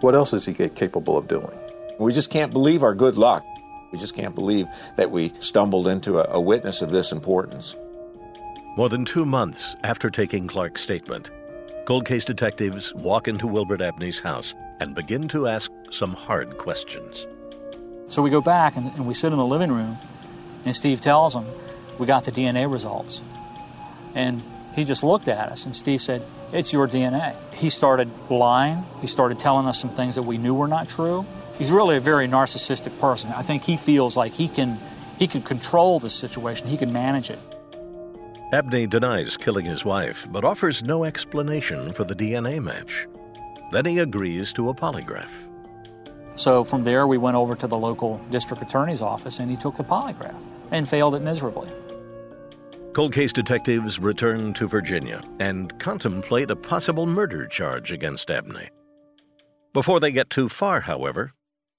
what 0.00 0.14
else 0.14 0.32
is 0.32 0.44
he 0.44 0.52
capable 0.52 1.16
of 1.16 1.28
doing? 1.28 1.56
We 1.98 2.12
just 2.12 2.30
can't 2.30 2.52
believe 2.52 2.82
our 2.82 2.94
good 2.94 3.16
luck. 3.16 3.44
We 3.92 3.98
just 3.98 4.16
can't 4.16 4.34
believe 4.34 4.66
that 4.96 5.10
we 5.10 5.32
stumbled 5.38 5.86
into 5.86 6.18
a, 6.18 6.36
a 6.36 6.40
witness 6.40 6.82
of 6.82 6.90
this 6.90 7.12
importance. 7.12 7.76
More 8.74 8.88
than 8.88 9.04
two 9.04 9.26
months 9.26 9.76
after 9.84 10.08
taking 10.08 10.46
Clark's 10.46 10.80
statement, 10.80 11.30
cold 11.84 12.06
case 12.06 12.24
detectives 12.24 12.94
walk 12.94 13.28
into 13.28 13.46
Wilbert 13.46 13.82
Abney's 13.82 14.18
house 14.18 14.54
and 14.80 14.94
begin 14.94 15.28
to 15.28 15.46
ask 15.46 15.70
some 15.90 16.14
hard 16.14 16.56
questions. 16.56 17.26
So 18.08 18.22
we 18.22 18.30
go 18.30 18.40
back 18.40 18.76
and, 18.76 18.86
and 18.94 19.06
we 19.06 19.12
sit 19.12 19.30
in 19.30 19.36
the 19.36 19.44
living 19.44 19.70
room, 19.70 19.98
and 20.64 20.74
Steve 20.74 21.02
tells 21.02 21.36
him, 21.36 21.44
We 21.98 22.06
got 22.06 22.24
the 22.24 22.32
DNA 22.32 22.70
results. 22.70 23.22
And 24.14 24.42
he 24.74 24.84
just 24.84 25.04
looked 25.04 25.28
at 25.28 25.50
us, 25.50 25.66
and 25.66 25.76
Steve 25.76 26.00
said, 26.00 26.22
It's 26.50 26.72
your 26.72 26.88
DNA. 26.88 27.36
He 27.52 27.68
started 27.68 28.08
lying. 28.30 28.86
He 29.02 29.06
started 29.06 29.38
telling 29.38 29.66
us 29.66 29.78
some 29.78 29.90
things 29.90 30.14
that 30.14 30.22
we 30.22 30.38
knew 30.38 30.54
were 30.54 30.66
not 30.66 30.88
true. 30.88 31.26
He's 31.58 31.70
really 31.70 31.98
a 31.98 32.00
very 32.00 32.26
narcissistic 32.26 32.98
person. 32.98 33.32
I 33.32 33.42
think 33.42 33.64
he 33.64 33.76
feels 33.76 34.16
like 34.16 34.32
he 34.32 34.48
can, 34.48 34.78
he 35.18 35.26
can 35.26 35.42
control 35.42 36.00
the 36.00 36.08
situation, 36.08 36.68
he 36.68 36.78
can 36.78 36.90
manage 36.90 37.28
it. 37.28 37.38
Abney 38.52 38.86
denies 38.86 39.38
killing 39.38 39.64
his 39.64 39.82
wife, 39.82 40.26
but 40.30 40.44
offers 40.44 40.82
no 40.82 41.04
explanation 41.04 41.90
for 41.90 42.04
the 42.04 42.14
DNA 42.14 42.62
match. 42.62 43.08
Then 43.70 43.86
he 43.86 43.98
agrees 43.98 44.52
to 44.52 44.68
a 44.68 44.74
polygraph. 44.74 45.30
So 46.36 46.62
from 46.62 46.84
there, 46.84 47.06
we 47.06 47.16
went 47.16 47.36
over 47.38 47.56
to 47.56 47.66
the 47.66 47.78
local 47.78 48.18
district 48.30 48.62
attorney's 48.62 49.00
office 49.00 49.38
and 49.38 49.50
he 49.50 49.56
took 49.56 49.76
the 49.76 49.84
polygraph 49.84 50.36
and 50.70 50.86
failed 50.86 51.14
it 51.14 51.22
miserably. 51.22 51.70
Cold 52.92 53.14
case 53.14 53.32
detectives 53.32 53.98
return 53.98 54.52
to 54.52 54.68
Virginia 54.68 55.22
and 55.40 55.78
contemplate 55.78 56.50
a 56.50 56.56
possible 56.56 57.06
murder 57.06 57.46
charge 57.46 57.90
against 57.90 58.30
Abney. 58.30 58.68
Before 59.72 59.98
they 59.98 60.12
get 60.12 60.28
too 60.28 60.50
far, 60.50 60.82
however, 60.82 61.32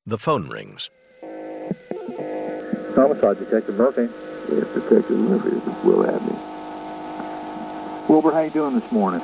the 0.08 0.18
phone 0.18 0.50
rings. 0.50 0.90
Homicide 2.96 3.38
Detective 3.38 3.76
Murphy. 3.76 4.10
Yes, 4.52 4.66
Detective 4.74 5.20
Murphy. 5.20 5.52
This 5.52 5.68
is 5.68 5.84
Will 5.84 6.10
Abney. 6.10 6.53
Wilbert, 8.10 8.34
how 8.34 8.42
you 8.42 8.50
doing 8.50 8.78
this 8.78 8.92
morning? 8.92 9.22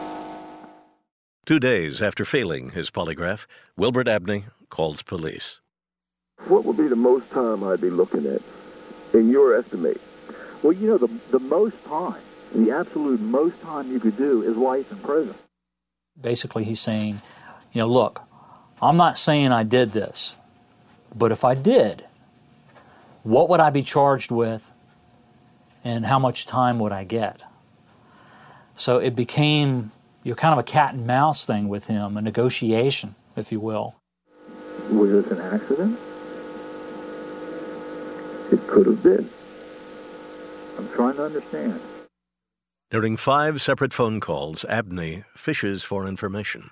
Two 1.46 1.60
days 1.60 2.02
after 2.02 2.24
failing 2.24 2.70
his 2.70 2.89
polygraph, 2.89 3.46
Wilbert 3.76 4.08
Abney 4.08 4.46
calls 4.70 5.02
police. 5.02 5.60
What 6.48 6.63
would 6.63 6.78
be 6.78 6.88
the 6.88 6.96
most 6.96 7.30
time 7.30 7.62
I'd 7.62 7.82
be 7.82 7.89
looking 7.89 8.26
at, 8.26 8.42
in 9.13 9.30
your 9.30 9.58
estimate? 9.58 10.00
Well, 10.63 10.72
you 10.72 10.88
know, 10.88 10.98
the, 10.98 11.10
the 11.32 11.39
most 11.39 11.84
time, 11.84 12.22
the 12.56 12.72
absolute 12.72 13.20
most 13.20 13.62
time 13.62 13.92
you 13.92 14.00
could 14.00 14.15
do 14.15 14.44
is 14.44 14.56
life 14.56 14.89
in 14.92 14.98
prison. 15.00 15.36
Basically, 16.20 16.63
he's 16.63 16.80
saying, 16.80 17.22
you 17.74 17.82
know, 17.82 17.88
look, 17.88 18.22
I'm 18.82 18.96
not 18.96 19.18
saying 19.18 19.52
I 19.52 19.63
did 19.63 19.92
this, 19.92 20.38
but 21.13 21.34
if 21.34 21.44
I 21.44 21.54
did, 21.54 22.06
what 23.24 23.50
would 23.50 23.60
I 23.60 23.72
be 23.72 23.84
charged 23.84 24.32
with 24.32 24.72
and 25.84 26.06
how 26.06 26.18
much 26.18 26.46
time 26.46 26.80
would 26.80 26.94
I 26.94 27.04
get? 27.04 27.42
So 28.80 28.98
it 28.98 29.13
became 29.13 29.92
you 30.24 30.32
know, 30.32 30.36
kind 30.36 30.54
of 30.54 30.60
a 30.60 30.63
cat 30.63 30.94
and 30.94 31.06
mouse 31.06 31.44
thing 31.44 31.68
with 31.68 31.88
him, 31.88 32.15
a 32.15 32.22
negotiation, 32.22 33.13
if 33.36 33.52
you 33.52 33.60
will. 33.60 33.96
Was 34.89 35.12
this 35.12 35.32
an 35.32 35.42
accident? 35.42 36.00
It 38.54 38.65
could 38.68 38.86
have 38.86 39.04
been. 39.04 39.30
I'm 40.78 40.88
trying 40.94 41.15
to 41.18 41.26
understand. 41.26 41.82
During 42.89 43.18
five 43.18 43.62
separate 43.62 43.92
phone 43.92 44.22
calls, 44.22 44.63
Abney 44.63 45.26
fishes 45.36 45.84
for 45.84 46.08
information. 46.08 46.70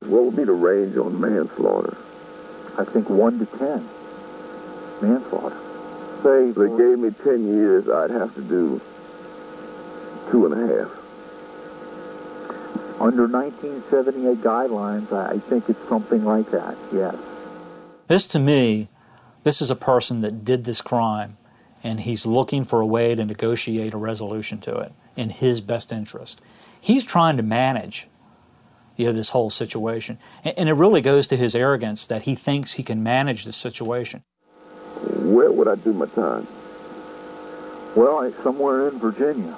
What 0.00 0.24
would 0.24 0.36
be 0.36 0.44
the 0.44 0.52
range 0.52 0.96
on 0.96 1.20
manslaughter? 1.20 1.94
I 2.78 2.84
think 2.84 3.10
one 3.10 3.38
to 3.38 3.46
ten. 3.58 3.86
Manslaughter. 5.02 5.58
Say 6.22 6.48
if 6.48 6.54
they 6.54 6.68
gave 6.68 6.98
me 6.98 7.10
ten 7.22 7.54
years, 7.54 7.86
I'd 7.86 8.10
have 8.12 8.34
to 8.34 8.40
do 8.40 8.80
two 10.30 10.46
and 10.46 10.54
a 10.54 10.78
half 10.78 10.97
under 13.00 13.26
1978 13.26 14.38
guidelines, 14.38 15.12
I 15.12 15.38
think 15.48 15.68
it's 15.68 15.88
something 15.88 16.24
like 16.24 16.50
that, 16.50 16.76
yes. 16.92 17.16
This 18.08 18.26
to 18.28 18.38
me, 18.38 18.88
this 19.44 19.62
is 19.62 19.70
a 19.70 19.76
person 19.76 20.20
that 20.22 20.44
did 20.44 20.64
this 20.64 20.80
crime 20.80 21.36
and 21.84 22.00
he's 22.00 22.26
looking 22.26 22.64
for 22.64 22.80
a 22.80 22.86
way 22.86 23.14
to 23.14 23.24
negotiate 23.24 23.94
a 23.94 23.98
resolution 23.98 24.58
to 24.62 24.76
it 24.78 24.92
in 25.16 25.30
his 25.30 25.60
best 25.60 25.92
interest. 25.92 26.40
He's 26.80 27.04
trying 27.04 27.36
to 27.36 27.42
manage 27.42 28.08
you 28.96 29.06
know, 29.06 29.12
this 29.12 29.30
whole 29.30 29.50
situation. 29.50 30.18
And 30.42 30.68
it 30.68 30.72
really 30.72 31.00
goes 31.00 31.28
to 31.28 31.36
his 31.36 31.54
arrogance 31.54 32.06
that 32.08 32.22
he 32.22 32.34
thinks 32.34 32.72
he 32.72 32.82
can 32.82 33.02
manage 33.02 33.44
this 33.44 33.56
situation. 33.56 34.24
Where 35.22 35.52
would 35.52 35.68
I 35.68 35.76
do 35.76 35.92
my 35.92 36.06
time? 36.06 36.48
Well, 37.94 38.32
somewhere 38.42 38.88
in 38.88 38.98
Virginia 38.98 39.56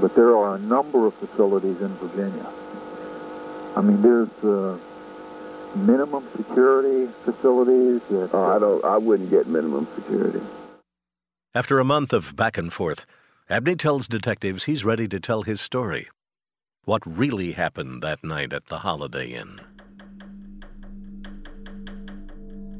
but 0.00 0.14
there 0.14 0.36
are 0.36 0.56
a 0.56 0.58
number 0.58 1.06
of 1.06 1.14
facilities 1.14 1.80
in 1.80 1.94
Virginia. 1.96 2.46
I 3.76 3.80
mean, 3.80 4.00
there's 4.02 4.44
uh, 4.44 4.78
minimum 5.74 6.26
security 6.36 7.12
facilities. 7.24 8.00
That, 8.10 8.34
uh, 8.34 8.56
I 8.56 8.58
don't. 8.58 8.84
I 8.84 8.96
wouldn't 8.96 9.30
get 9.30 9.46
minimum 9.46 9.86
security. 9.94 10.40
After 11.54 11.78
a 11.78 11.84
month 11.84 12.12
of 12.12 12.36
back 12.36 12.58
and 12.58 12.72
forth, 12.72 13.06
Abney 13.48 13.76
tells 13.76 14.08
detectives 14.08 14.64
he's 14.64 14.84
ready 14.84 15.08
to 15.08 15.20
tell 15.20 15.42
his 15.42 15.60
story. 15.60 16.08
What 16.84 17.02
really 17.06 17.52
happened 17.52 18.02
that 18.02 18.22
night 18.22 18.52
at 18.52 18.66
the 18.66 18.78
Holiday 18.78 19.28
Inn. 19.28 19.60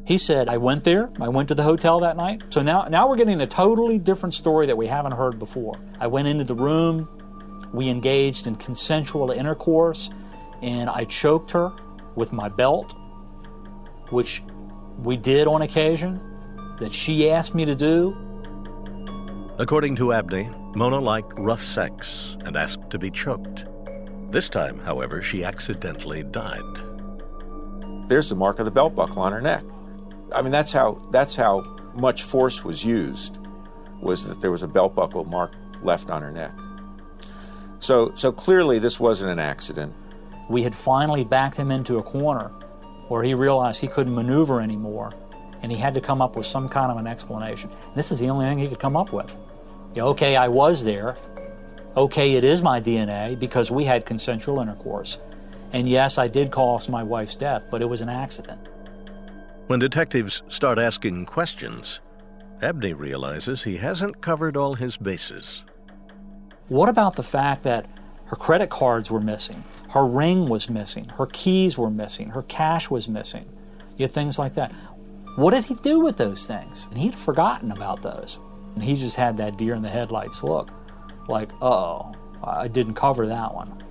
He 0.06 0.18
said, 0.18 0.48
I 0.48 0.56
went 0.56 0.84
there, 0.84 1.10
I 1.20 1.28
went 1.28 1.48
to 1.48 1.56
the 1.56 1.64
hotel 1.64 1.98
that 2.00 2.16
night. 2.16 2.44
So 2.50 2.62
now, 2.62 2.84
now 2.84 3.08
we're 3.08 3.16
getting 3.16 3.40
a 3.40 3.46
totally 3.46 3.98
different 3.98 4.34
story 4.34 4.66
that 4.66 4.76
we 4.76 4.86
haven't 4.86 5.12
heard 5.12 5.36
before. 5.40 5.74
I 5.98 6.06
went 6.06 6.28
into 6.28 6.44
the 6.44 6.54
room, 6.54 7.08
We 7.72 7.88
engaged 7.88 8.46
in 8.46 8.54
consensual 8.54 9.32
intercourse, 9.32 10.10
and 10.62 10.88
I 10.88 11.04
choked 11.04 11.50
her 11.50 11.72
with 12.14 12.32
my 12.32 12.48
belt, 12.48 12.94
which 14.10 14.44
we 15.02 15.16
did 15.16 15.48
on 15.48 15.62
occasion, 15.62 16.20
that 16.78 16.94
she 16.94 17.28
asked 17.28 17.54
me 17.54 17.64
to 17.64 17.74
do. 17.74 18.16
According 19.58 19.96
to 19.96 20.12
Abney, 20.12 20.48
Mona 20.76 21.00
liked 21.00 21.36
rough 21.38 21.62
sex 21.62 22.36
and 22.44 22.56
asked 22.56 22.90
to 22.90 22.98
be 22.98 23.10
choked. 23.10 23.66
This 24.30 24.48
time, 24.48 24.78
however, 24.78 25.20
she 25.20 25.42
accidentally 25.44 26.22
died. 26.22 26.62
There's 28.06 28.28
the 28.28 28.36
mark 28.36 28.60
of 28.60 28.66
the 28.66 28.70
belt 28.70 28.94
buckle 28.94 29.22
on 29.22 29.32
her 29.32 29.40
neck. 29.40 29.64
I 30.32 30.42
mean, 30.42 30.52
that's 30.52 30.72
how 30.72 31.00
that's 31.10 31.36
how 31.36 31.62
much 31.94 32.22
force 32.22 32.64
was 32.64 32.84
used, 32.84 33.38
was 34.00 34.28
that 34.28 34.40
there 34.40 34.50
was 34.50 34.62
a 34.62 34.68
belt 34.68 34.94
buckle 34.94 35.24
mark 35.24 35.52
left 35.82 36.10
on 36.10 36.22
her 36.22 36.30
neck. 36.30 36.52
So, 37.78 38.12
so 38.14 38.32
clearly, 38.32 38.78
this 38.78 38.98
wasn't 38.98 39.30
an 39.30 39.38
accident. 39.38 39.94
We 40.48 40.62
had 40.62 40.74
finally 40.74 41.24
backed 41.24 41.56
him 41.56 41.70
into 41.70 41.98
a 41.98 42.02
corner 42.02 42.50
where 43.08 43.22
he 43.22 43.34
realized 43.34 43.80
he 43.80 43.88
couldn't 43.88 44.14
maneuver 44.14 44.60
anymore, 44.60 45.12
and 45.62 45.70
he 45.70 45.78
had 45.78 45.94
to 45.94 46.00
come 46.00 46.20
up 46.20 46.36
with 46.36 46.46
some 46.46 46.68
kind 46.68 46.90
of 46.90 46.98
an 46.98 47.06
explanation. 47.06 47.70
This 47.94 48.10
is 48.10 48.18
the 48.18 48.28
only 48.28 48.46
thing 48.46 48.58
he 48.58 48.68
could 48.68 48.80
come 48.80 48.96
up 48.96 49.12
with. 49.12 49.30
Okay, 49.96 50.36
I 50.36 50.48
was 50.48 50.84
there. 50.84 51.16
Okay, 51.96 52.34
it 52.34 52.44
is 52.44 52.60
my 52.60 52.80
DNA 52.80 53.38
because 53.38 53.70
we 53.70 53.84
had 53.84 54.04
consensual 54.04 54.60
intercourse. 54.60 55.18
And 55.72 55.88
yes, 55.88 56.18
I 56.18 56.28
did 56.28 56.50
cause 56.50 56.88
my 56.88 57.02
wife's 57.02 57.36
death, 57.36 57.64
but 57.70 57.80
it 57.82 57.86
was 57.86 58.00
an 58.00 58.08
accident. 58.08 58.60
When 59.66 59.81
detectives 59.81 60.42
start 60.48 60.79
asking 60.79 61.26
questions, 61.26 61.98
Abney 62.62 62.92
realizes 62.92 63.64
he 63.64 63.79
hasn't 63.79 64.20
covered 64.20 64.57
all 64.57 64.74
his 64.74 64.96
bases. 64.96 65.64
What 66.68 66.88
about 66.88 67.16
the 67.16 67.24
fact 67.24 67.64
that 67.64 67.90
her 68.26 68.37
credit 68.37 68.70
cards 68.70 69.11
were 69.11 69.20
missing, 69.20 69.64
her 69.90 70.07
ring 70.07 70.48
was 70.48 70.70
missing, 70.70 71.07
her 71.18 71.26
keys 71.26 71.76
were 71.76 71.90
missing, 71.90 72.29
her 72.29 72.42
cash 72.42 72.90
was 72.90 73.09
missing, 73.09 73.44
you 73.96 74.07
know, 74.07 74.12
things 74.12 74.38
like 74.38 74.55
that? 74.55 74.70
What 75.35 75.52
did 75.52 75.64
he 75.64 75.74
do 75.74 75.98
with 75.98 76.16
those 76.16 76.46
things? 76.46 76.87
And 76.87 76.98
he'd 76.98 77.18
forgotten 77.18 77.72
about 77.72 78.02
those. 78.02 78.38
And 78.76 78.85
he 78.85 78.94
just 78.94 79.16
had 79.16 79.37
that 79.38 79.57
deer 79.57 79.74
in 79.74 79.83
the 79.83 79.88
headlights 79.88 80.44
look 80.44 80.70
like, 81.26 81.50
oh, 81.61 82.14
I 82.44 82.68
didn't 82.68 82.94
cover 82.94 83.26
that 83.26 83.52
one. 83.52 83.83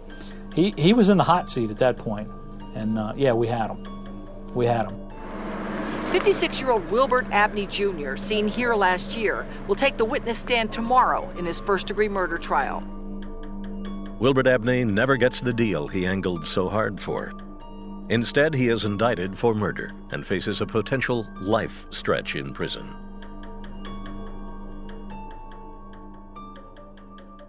He, 0.53 0.73
he 0.77 0.93
was 0.93 1.09
in 1.09 1.17
the 1.17 1.23
hot 1.25 1.49
seat 1.49 1.69
at 1.69 1.79
that 1.79 1.97
point, 1.97 2.31
and 2.75 2.97
uh, 2.97 3.13
yeah, 3.17 3.33
we 3.33 3.47
had 3.47 3.69
him. 3.69 4.53
We 4.53 4.65
had 4.65 4.85
him. 4.85 5.04
56 6.11 6.61
year 6.61 6.71
old 6.71 6.89
Wilbert 6.89 7.25
Abney 7.31 7.67
Jr., 7.67 8.15
seen 8.15 8.47
here 8.47 8.73
last 8.73 9.15
year, 9.17 9.45
will 9.67 9.75
take 9.75 9.97
the 9.97 10.05
witness 10.05 10.39
stand 10.39 10.71
tomorrow 10.71 11.29
in 11.37 11.45
his 11.45 11.59
first 11.59 11.87
degree 11.87 12.09
murder 12.09 12.37
trial. 12.37 12.83
Wilbert 14.19 14.47
Abney 14.47 14.85
never 14.85 15.17
gets 15.17 15.41
the 15.41 15.53
deal 15.53 15.87
he 15.87 16.05
angled 16.05 16.47
so 16.47 16.69
hard 16.69 17.01
for. 17.01 17.33
Instead, 18.09 18.53
he 18.53 18.69
is 18.69 18.85
indicted 18.85 19.37
for 19.37 19.53
murder 19.53 19.91
and 20.11 20.25
faces 20.25 20.61
a 20.61 20.65
potential 20.65 21.27
life 21.41 21.87
stretch 21.89 22.35
in 22.35 22.53
prison. 22.53 22.95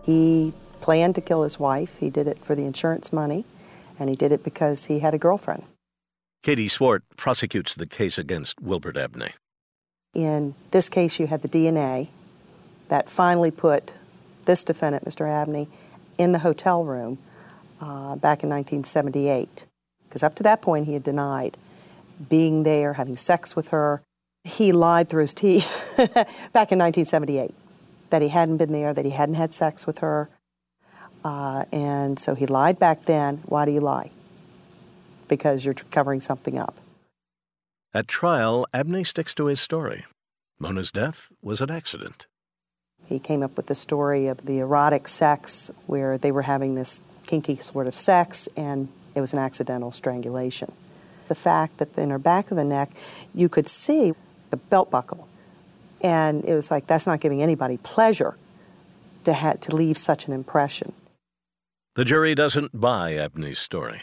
He 0.02 0.52
planned 0.80 1.14
to 1.16 1.20
kill 1.20 1.42
his 1.42 1.58
wife. 1.58 1.96
He 1.98 2.10
did 2.10 2.26
it 2.26 2.44
for 2.44 2.54
the 2.54 2.64
insurance 2.64 3.12
money, 3.12 3.44
and 3.98 4.08
he 4.08 4.16
did 4.16 4.32
it 4.32 4.42
because 4.42 4.86
he 4.86 5.00
had 5.00 5.14
a 5.14 5.18
girlfriend. 5.18 5.64
Katie 6.46 6.68
Swart 6.68 7.02
prosecutes 7.16 7.74
the 7.74 7.88
case 7.88 8.18
against 8.18 8.60
Wilbert 8.60 8.96
Abney. 8.96 9.32
In 10.14 10.54
this 10.70 10.88
case, 10.88 11.18
you 11.18 11.26
had 11.26 11.42
the 11.42 11.48
DNA 11.48 12.06
that 12.86 13.10
finally 13.10 13.50
put 13.50 13.90
this 14.44 14.62
defendant, 14.62 15.04
Mr. 15.04 15.28
Abney, 15.28 15.66
in 16.18 16.30
the 16.30 16.38
hotel 16.38 16.84
room 16.84 17.18
uh, 17.80 18.14
back 18.14 18.44
in 18.44 18.50
1978. 18.50 19.64
Because 20.04 20.22
up 20.22 20.36
to 20.36 20.44
that 20.44 20.62
point, 20.62 20.86
he 20.86 20.92
had 20.92 21.02
denied 21.02 21.56
being 22.28 22.62
there, 22.62 22.92
having 22.92 23.16
sex 23.16 23.56
with 23.56 23.70
her. 23.70 24.02
He 24.44 24.70
lied 24.70 25.08
through 25.08 25.22
his 25.22 25.34
teeth 25.34 25.94
back 25.96 26.70
in 26.70 26.78
1978 26.78 27.52
that 28.10 28.22
he 28.22 28.28
hadn't 28.28 28.58
been 28.58 28.70
there, 28.70 28.94
that 28.94 29.04
he 29.04 29.10
hadn't 29.10 29.34
had 29.34 29.52
sex 29.52 29.84
with 29.84 29.98
her. 29.98 30.28
Uh, 31.24 31.64
and 31.72 32.20
so 32.20 32.36
he 32.36 32.46
lied 32.46 32.78
back 32.78 33.06
then. 33.06 33.42
Why 33.46 33.64
do 33.64 33.72
you 33.72 33.80
lie? 33.80 34.12
Because 35.28 35.64
you're 35.64 35.74
covering 35.90 36.20
something 36.20 36.58
up. 36.58 36.78
At 37.92 38.08
trial, 38.08 38.66
Abney 38.74 39.04
sticks 39.04 39.34
to 39.34 39.46
his 39.46 39.60
story. 39.60 40.04
Mona's 40.58 40.90
death 40.90 41.28
was 41.42 41.60
an 41.60 41.70
accident. 41.70 42.26
He 43.06 43.18
came 43.18 43.42
up 43.42 43.56
with 43.56 43.66
the 43.66 43.74
story 43.74 44.26
of 44.26 44.44
the 44.44 44.58
erotic 44.58 45.08
sex 45.08 45.70
where 45.86 46.18
they 46.18 46.32
were 46.32 46.42
having 46.42 46.74
this 46.74 47.00
kinky 47.26 47.56
sort 47.56 47.86
of 47.86 47.94
sex 47.94 48.48
and 48.56 48.88
it 49.14 49.20
was 49.20 49.32
an 49.32 49.38
accidental 49.38 49.92
strangulation. 49.92 50.72
The 51.28 51.34
fact 51.34 51.78
that 51.78 51.96
in 51.96 52.10
her 52.10 52.18
back 52.18 52.50
of 52.50 52.56
the 52.56 52.64
neck, 52.64 52.90
you 53.34 53.48
could 53.48 53.68
see 53.68 54.14
the 54.50 54.56
belt 54.56 54.90
buckle 54.90 55.28
and 56.00 56.44
it 56.44 56.54
was 56.54 56.70
like, 56.70 56.86
that's 56.86 57.06
not 57.06 57.20
giving 57.20 57.42
anybody 57.42 57.78
pleasure 57.78 58.36
to, 59.24 59.34
ha- 59.34 59.54
to 59.54 59.74
leave 59.74 59.98
such 59.98 60.26
an 60.26 60.32
impression. 60.32 60.92
The 61.94 62.04
jury 62.04 62.34
doesn't 62.34 62.78
buy 62.78 63.14
Abney's 63.16 63.58
story. 63.58 64.02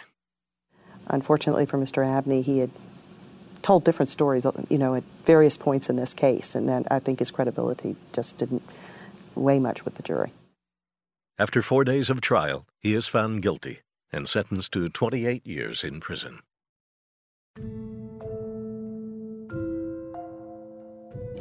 Unfortunately 1.08 1.66
for 1.66 1.78
Mr. 1.78 2.06
Abney, 2.06 2.42
he 2.42 2.60
had 2.60 2.72
told 3.62 3.84
different 3.84 4.10
stories, 4.10 4.46
you 4.70 4.78
know, 4.78 4.96
at 4.96 5.04
various 5.26 5.58
points 5.58 5.90
in 5.90 5.96
this 5.96 6.14
case, 6.14 6.56
and 6.56 6.68
that 6.68 6.86
I 6.92 7.00
think 7.00 7.20
his 7.20 7.32
credibility 7.32 7.96
just 8.12 8.38
didn't 8.38 8.64
weigh 9.36 9.60
much 9.60 9.86
with 9.86 9.96
the 9.96 10.04
jury. 10.04 10.32
After 11.40 11.62
four 11.62 11.84
days 11.84 12.10
of 12.10 12.22
trial, 12.22 12.66
he 12.80 12.94
is 12.94 13.08
found 13.08 13.42
guilty 13.42 13.80
and 14.12 14.28
sentenced 14.28 14.72
to 14.74 14.90
28 14.90 15.46
years 15.48 15.84
in 15.84 16.00
prison. 16.00 16.40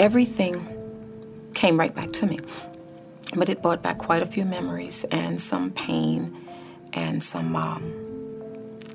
everything 0.02 0.66
came 1.54 1.78
right 1.78 1.94
back 1.94 2.10
to 2.12 2.26
me. 2.26 2.40
But 3.34 3.48
it 3.48 3.62
brought 3.62 3.82
back 3.82 3.98
quite 3.98 4.22
a 4.22 4.26
few 4.26 4.44
memories 4.44 5.04
and 5.04 5.40
some 5.40 5.70
pain 5.70 6.36
and 6.92 7.22
some 7.22 7.54
um, 7.56 7.82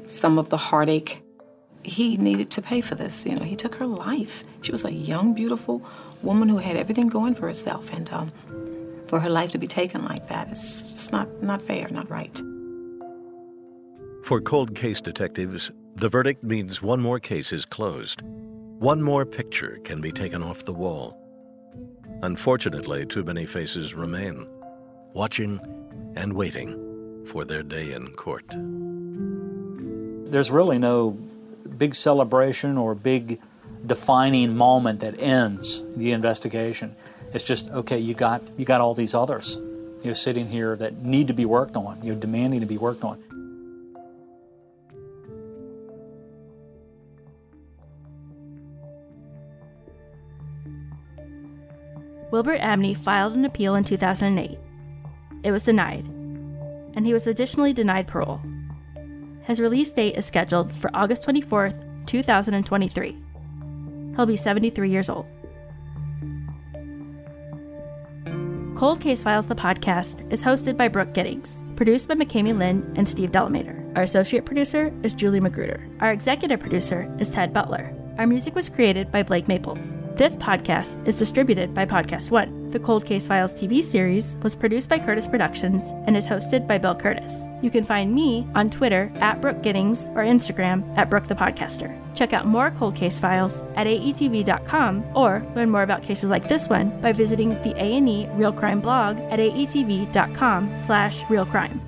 some 0.08 0.40
of 0.40 0.50
the 0.50 0.58
heartache. 0.58 1.22
He 1.84 2.18
needed 2.18 2.50
to 2.52 2.62
pay 2.62 2.82
for 2.82 2.96
this. 2.96 3.26
You 3.26 3.36
know, 3.36 3.46
he 3.46 3.56
took 3.56 3.76
her 3.76 3.88
life. 3.88 4.44
She 4.62 4.72
was 4.72 4.84
a 4.84 4.92
young, 4.92 5.34
beautiful 5.34 5.86
woman 6.22 6.50
who 6.50 6.58
had 6.58 6.76
everything 6.76 7.08
going 7.08 7.36
for 7.36 7.48
herself, 7.48 7.92
and 7.94 8.12
um, 8.12 8.32
for 9.08 9.20
her 9.20 9.30
life 9.30 9.52
to 9.52 9.58
be 9.58 9.68
taken 9.68 10.04
like 10.04 10.28
that, 10.28 10.50
it's 10.50 10.94
just 10.94 11.12
not 11.12 11.42
not 11.42 11.62
fair, 11.62 11.88
not 11.90 12.10
right. 12.10 12.42
For 14.24 14.42
cold 14.42 14.76
case 14.76 15.00
detectives, 15.00 15.72
the 15.96 16.10
verdict 16.10 16.44
means 16.44 16.82
one 16.82 17.00
more 17.00 17.20
case 17.20 17.54
is 17.54 17.66
closed. 17.66 18.22
One 18.80 19.02
more 19.02 19.26
picture 19.26 19.80
can 19.84 20.02
be 20.02 20.12
taken 20.12 20.44
off 20.44 20.66
the 20.66 20.74
wall. 20.74 21.18
Unfortunately, 22.24 23.06
too 23.06 23.24
many 23.24 23.46
faces 23.46 23.94
remain, 23.94 24.48
watching 25.14 25.60
and 26.16 26.34
waiting 26.34 27.24
for 27.26 27.46
their 27.46 27.64
day 27.64 27.94
in 27.94 28.12
court. 28.14 28.54
There's 30.30 30.52
really 30.52 30.78
no 30.78 31.18
big 31.78 31.96
celebration 31.96 32.78
or 32.78 32.96
big 32.96 33.40
defining 33.86 34.58
moment 34.58 35.00
that 35.00 35.22
ends 35.22 35.84
the 35.96 36.12
investigation. 36.12 36.96
It's 37.34 37.44
just 37.44 37.70
okay. 37.70 38.00
You 38.00 38.14
got 38.14 38.42
you 38.58 38.66
got 38.66 38.82
all 38.82 38.94
these 38.94 39.14
others, 39.14 39.56
you 39.56 40.06
know, 40.06 40.14
sitting 40.14 40.48
here 40.48 40.76
that 40.78 40.98
need 41.04 41.28
to 41.28 41.34
be 41.34 41.46
worked 41.46 41.76
on. 41.76 42.02
You're 42.04 42.16
demanding 42.16 42.62
to 42.62 42.66
be 42.66 42.78
worked 42.78 43.04
on. 43.04 43.24
Wilbert 52.32 52.60
Abney 52.60 52.94
filed 52.94 53.36
an 53.36 53.46
appeal 53.46 53.76
in 53.76 53.86
2008. 53.86 54.60
It 55.44 55.52
was 55.52 55.64
denied, 55.64 56.06
and 56.94 57.06
he 57.06 57.14
was 57.14 57.26
additionally 57.26 57.72
denied 57.72 58.08
parole. 58.08 58.42
His 59.48 59.62
release 59.62 59.94
date 59.94 60.18
is 60.18 60.26
scheduled 60.26 60.74
for 60.74 60.92
August 60.94 61.24
24, 61.24 61.72
2023. 62.06 63.18
He'll 64.18 64.26
be 64.26 64.36
73 64.36 64.90
years 64.90 65.10
old. 65.10 65.26
Cold 68.76 69.00
Case 69.00 69.24
Files, 69.24 69.48
the 69.48 69.56
podcast, 69.56 70.30
is 70.34 70.44
hosted 70.44 70.76
by 70.76 70.90
Brooke 70.90 71.14
Giddings, 71.14 71.64
produced 71.78 72.10
by 72.10 72.16
McKamey 72.16 72.56
Lynn 72.58 72.92
and 72.98 73.08
Steve 73.08 73.32
Delamater. 73.32 73.96
Our 73.96 74.04
associate 74.04 74.46
producer 74.46 74.94
is 75.02 75.14
Julie 75.14 75.40
Magruder. 75.40 75.88
Our 76.02 76.12
executive 76.12 76.60
producer 76.60 77.10
is 77.18 77.30
Ted 77.32 77.54
Butler. 77.54 77.97
Our 78.18 78.26
music 78.26 78.56
was 78.56 78.68
created 78.68 79.12
by 79.12 79.22
Blake 79.22 79.48
Maples. 79.48 79.96
This 80.16 80.36
podcast 80.36 81.08
is 81.08 81.20
distributed 81.20 81.76
by 81.76 81.86
Podcast 81.86 82.32
One. 82.32 82.72
The 82.72 82.80
Cold 82.80 83.06
Case 83.06 83.28
Files 83.28 83.54
TV 83.54 83.84
series 83.84 84.38
was 84.42 84.56
produced 84.56 84.90
by 84.90 84.98
Kurtis 84.98 85.30
Productions 85.30 85.92
and 86.08 86.18
is 86.18 86.28
hosted 86.28 86.68
by 86.68 86.80
Bill 86.80 86.96
Kurtis. 86.96 87.48
You 87.64 87.70
can 87.70 87.84
find 87.84 88.16
me 88.16 88.48
on 88.56 88.72
Twitter 88.72 89.12
at 89.18 89.40
Brooke 89.40 89.62
Giddings 89.62 90.08
or 90.10 90.24
Instagram 90.24 90.98
at 90.98 91.12
Brooke 91.12 91.28
the 91.28 91.36
Podcaster. 91.36 91.96
Check 92.16 92.34
out 92.34 92.48
more 92.48 92.72
Cold 92.72 92.96
Case 92.96 93.20
Files 93.20 93.62
at 93.76 93.86
aetv.com 93.86 95.06
or 95.16 95.46
learn 95.56 95.70
more 95.70 95.84
about 95.84 96.02
cases 96.02 96.32
like 96.32 96.48
this 96.48 96.68
one 96.68 97.00
by 97.02 97.12
visiting 97.12 97.50
the 97.62 97.76
A&E 97.78 98.28
Real 98.32 98.52
Crime 98.52 98.82
blog 98.82 99.18
at 99.30 99.38
aetv.com 99.38 100.80
slash 100.80 101.22
realcrime. 101.26 101.80